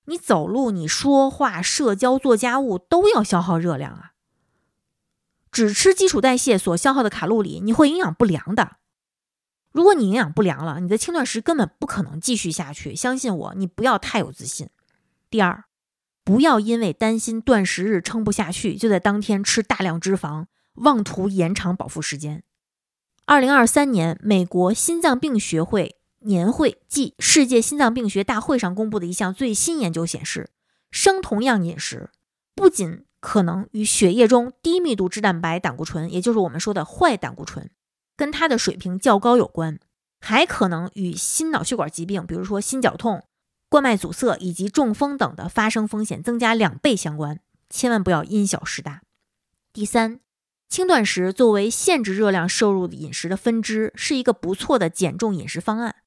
[0.05, 4.13] 你走路、你说话、社交、做家务都要消耗热量啊！
[5.51, 8.77] 只吃基础代谢所消耗的卡路里，你会营养不良的。
[9.73, 12.95] 如果你营养不良了，你的轻断食根本不可能继续下去。
[12.95, 14.69] 相信我，你不要太有自信。
[15.29, 15.65] 第二，
[16.23, 20.45] 不要因为担心断食日撑不下去，就在当天吃大量脂肪，
[20.75, 22.43] 妄图延长饱腹时间。
[23.25, 25.97] 二零二三年，美国心脏病学会。
[26.25, 30.49] 年会暨世界心脏病学大会上公布的一项最新研究显示，
[30.89, 32.11] 生酮样饮食
[32.55, 37.69] 不仅可能与血液中低密度脂蛋白胆固醇，也就是我们说的坏胆固醇，
[38.23, 39.81] 跟它的水平较高有关，
[40.21, 43.25] 还可能与心脑血管疾病，比如说心绞痛、
[43.67, 47.41] 冠脉阻塞以及中风等的发生风险增加两倍相关。
[47.69, 49.01] 千万不要因小失大。
[49.73, 50.21] 第三，
[50.69, 55.97] 轻断食作为限制热量摄入的饮食的分支，是一个不错的减重饮食方案。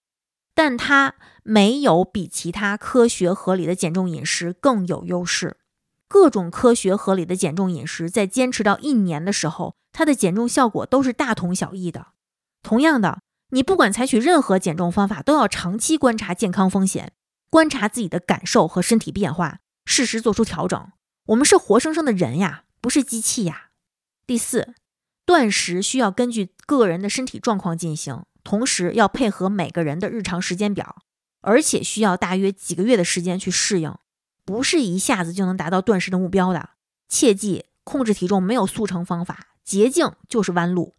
[0.55, 5.59] 但它没有比其他科学合理的减重饮食更有优势。
[6.09, 12.09] 各种科学合理的减重饮食在坚持到一年的时候，它的减重效果都是大同小异的。
[12.63, 17.13] 同样的，你不管采取任何减重方法，都要长期观察健康风险，
[17.51, 20.93] 观察自己的感受和身体变化，适时做出调整。
[21.27, 23.71] 我们是活生生的人呀，不是机器呀。
[24.27, 24.75] 第四，
[25.25, 28.25] 断食需要根据个人的身体状况进行。
[28.45, 30.99] 同时要配合每个人的日常时间表，
[31.41, 33.93] 而且需要大约几个月的时间去适应，
[34.47, 36.71] 不是一下子就能达到断食的目标的。
[37.09, 40.95] 切记，控制体重没有速成方法，捷径就是弯路。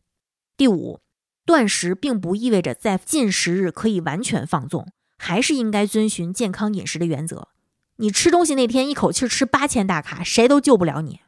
[0.56, 1.00] 第五，
[1.46, 7.48] 断食并不意味着在进食日可以完全放纵，还是应该遵循健康饮食的原则。
[7.98, 11.22] 你吃东西那天一口气吃八千大卡，谁都救不了你。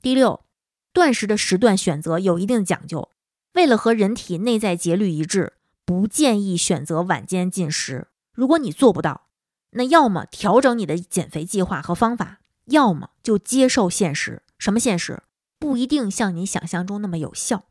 [0.00, 0.44] 第六，
[0.92, 3.08] 断食的时段选择有一定讲究。
[3.54, 5.54] 为了和人体内在节律一致，
[5.84, 8.08] 不建议选择晚间进食。
[8.32, 9.23] 如果你做不到，
[9.74, 14.42] 那要么调整你的减肥计划和方法，要么就接受现实。
[14.58, 15.22] 什么现实？
[15.58, 17.64] 不一定像你想象中那么有效。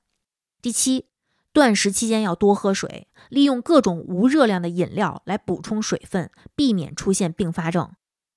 [0.61, 1.07] 第七，
[1.51, 7.93] 断食期间要多喝水，利用各种无热量的饮料来补充水分，避免出现并发症。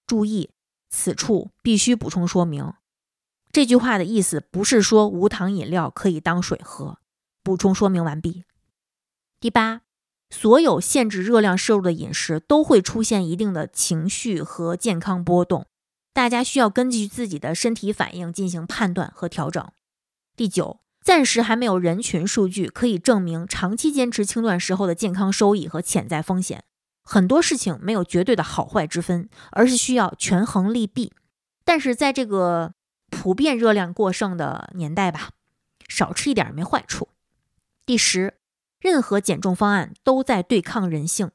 [0.06, 0.50] 注意，
[0.88, 2.74] 此处必须补充说明，
[3.50, 6.98] 这句话的意思不是说无糖饮料可以当水喝。
[7.42, 8.44] 补充说明完毕。
[9.40, 9.82] 第八，
[10.30, 15.66] 所有限制热量摄入的饮食都会出现一定的情绪和健康波动，
[16.12, 19.64] 大家需要根据自己的身体反应进行判断和调整。
[20.36, 26.64] 第九，暂时还没有人群数据可以证明长期坚持轻断食后的健康收益和潜在风险。
[27.02, 31.12] 很多事情没有绝对的好坏之分，而是需要权衡利弊。
[31.64, 32.72] 但是在这个
[33.10, 35.30] 普遍热量过剩的年代吧，
[35.88, 37.08] 少吃一点没坏处。
[37.84, 38.34] 第十，
[38.80, 41.30] 任何减重方案都在对抗人性，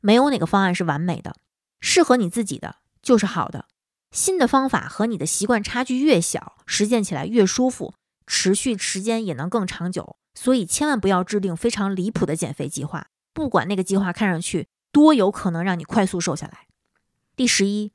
[0.00, 1.36] 没有哪个方案是完美的，
[1.80, 3.66] 适合你自己的就是好的。
[4.10, 7.94] 新的方法和你的习惯差距越小，实践起来越舒服，
[8.26, 10.16] 持续时间也能更长久。
[10.36, 16.66] 所以千万不要制定非常离谱的减肥计划，不管那个计划看上去多有可能让你快速瘦下来。
[17.36, 17.92] 第十一，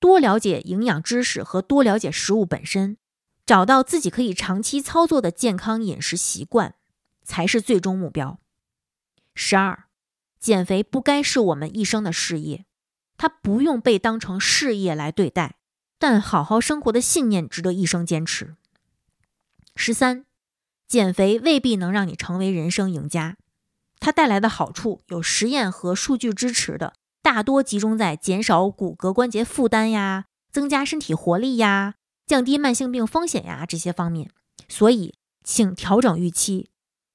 [0.00, 2.96] 多了解营养知识和多了解食物本身，
[3.44, 6.74] 找到自己可以长期操作的健康饮食习惯。
[7.28, 8.40] 才是最终目标。
[9.34, 9.84] 十二，
[10.40, 12.64] 减肥不该是我们一生的事业，
[13.18, 15.56] 它不用被当成事业来对待。
[15.98, 18.54] 但好好生活的信念值得一生坚持。
[19.74, 20.24] 十三，
[20.86, 23.36] 减肥未必能让你成为人生赢家，
[23.98, 34.30] 它带来的好处有实验和数据支持的，大多集中在减少骨骼关节负担呀、增加身体活力呀、降低慢性病风险呀这些方面。
[34.68, 36.70] 所以，请调整预期。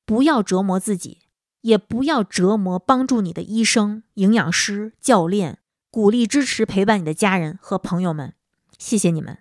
[0.05, 1.19] 不要折磨自己，
[1.61, 8.33] 也不要折磨帮助你的医生、营养师、教练，鼓励、支持、陪伴你的家人和朋友们，
[8.77, 9.37] 谢谢你们。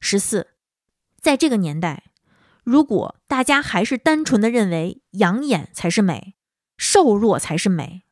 [0.00, 0.48] 十四，
[1.20, 2.10] 在这个年代，
[2.64, 6.34] 如果大家还是单纯的认为养眼才是美，
[6.76, 8.02] 瘦弱才是美，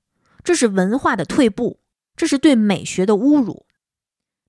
[0.45, 1.81] 这是文化的退步，
[2.15, 3.67] 这是对美学的侮辱。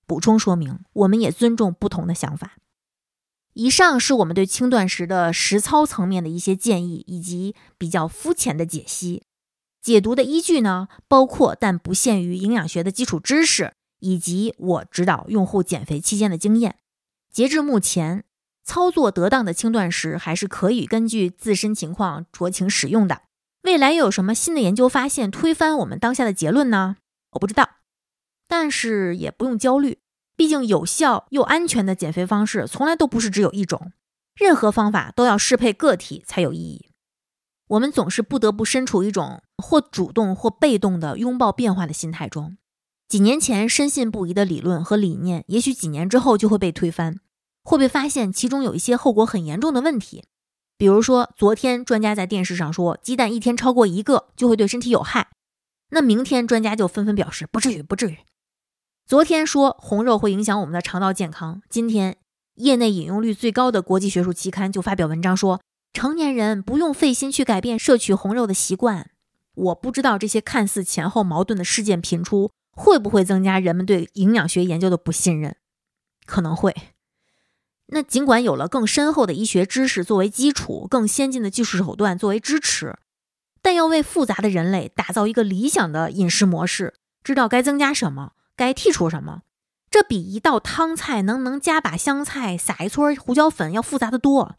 [0.06, 2.58] 补充说明，我们也尊重不同的想法。
[3.54, 9.24] 以上是我们对轻断食的实操层面的一些建议，以及比较肤浅的解析。
[9.82, 16.76] 解读的依据呢，包括但不限于营养学的基础知识，以及我指导用户减肥期间的经验。
[17.32, 18.24] 截至目前，
[18.64, 23.24] 操作得当的轻断食还是可以根据自身情况酌情使用的。
[23.64, 26.98] 未来又有什么新的研究发现推翻我们当下的结论呢？
[27.32, 27.78] 我不知道，
[28.48, 29.98] 但是也不用焦虑。
[30.42, 33.92] 毕竟，有效又安全的减肥方式从来都不是只有一种，
[34.34, 36.90] 任何方法都要适配个体才有意义。
[37.68, 42.58] 我们总是不得不身处一种或主动或被动的拥抱变化的心态中。
[43.08, 47.20] 几年前深信不疑的理论和理念，也许几年之后就会被推翻，
[47.64, 50.24] 会被发现其中有一些后果很严重的问题。
[50.76, 55.30] 比如说，昨天专家在电视上说鸡蛋一天超过一个就会对身体有害，
[55.92, 58.18] 那明天专家就纷纷表示不至于，不至于。
[59.12, 62.16] 昨天说红肉会影响我们的肠道健康，今天
[62.56, 65.60] 业内引用率最高的国际学术期刊就发表文章说，
[65.92, 69.10] 成年人不用费心去改变摄取红肉的习惯。
[69.54, 75.58] 我不知道这些看似前后矛盾的事件频出，会不会增加人们对营养学研究的不信任？
[76.26, 76.74] 可能会。
[77.88, 82.98] 那尽管有了更深厚的医学知识作为基础，更先进的技术手段作为支持，
[83.62, 88.32] 但要为复杂的人类打造一个理想的饮食模式，知道该增加什么。
[88.62, 89.42] 该剔除什么？
[89.90, 94.58] 这比一道汤菜能能加把香菜、撒一撮胡椒粉要复杂的多。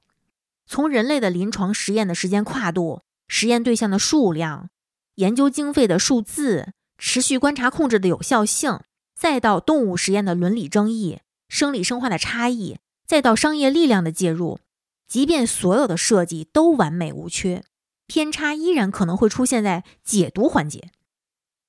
[0.67, 4.71] 从人类的临床实验的时间跨度、实验对象的数量、
[5.15, 8.81] 研究经费的数字、持续观察控制的有效性，
[9.15, 14.59] 再到动物实验的伦理争议、生理生化的差异，再到商业力量的介入，
[15.07, 17.63] 即便所有的设计都完美无缺，
[18.09, 20.91] 偏差依然可能会出现在解读环节。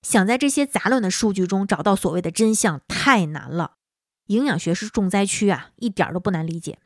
[0.03, 3.77] 想在这些杂乱的数据中找到所谓的真相太难了，
[4.27, 6.77] 营养学是重灾区啊，一点都不难理解。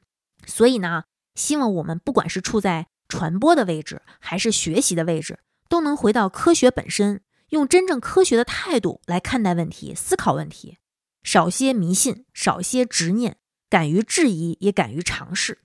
[0.46, 1.04] 所以呢，
[1.36, 10.78] 希望我们不管是处在传播的位置，还是学习的位置，都能回到科学本身，用真正科学的态度来看待问题、思考问题，
[11.24, 13.38] 少些迷信，少些执念，
[13.70, 15.60] 敢于质疑，也敢于尝试。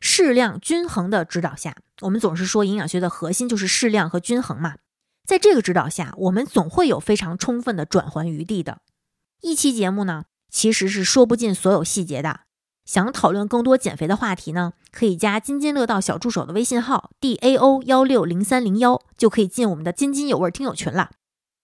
[0.00, 4.76] 适量均衡的指导下，我们总是说营养学的核心就是适量和均衡嘛。
[5.24, 8.78] 在这个指导下，我们总会有非常充分的转换余地的。
[9.40, 12.40] 一期节目呢，其实是说不尽所有细节的。
[12.84, 21.10] 想讨论更多减肥的话题呢，可以加津津乐道小助手的微信号 d a o 幺六零三零幺，就可以进我们的津津有味听友群了。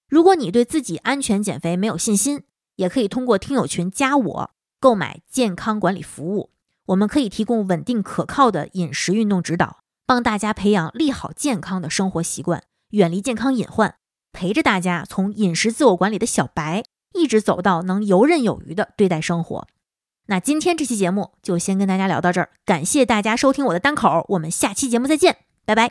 [0.08, 2.44] 如果你对自己安全减肥没有信心，
[2.76, 6.50] 也可以通过听友群加我购买健康管理服务。
[6.86, 12.62] 我们可以提供稳定可靠的饮食运动指导，帮大家培养利好健康的生活习惯。
[12.90, 13.96] 远离健康隐患，
[14.32, 16.84] 陪着大家从饮食自我管理的小白，
[17.14, 19.66] 一直走到能游刃有余的对待生活。
[20.26, 25.90] 那今天这期节目就先跟大家聊到这儿，感谢大家收听我的单口，我们下期节目再见，拜拜。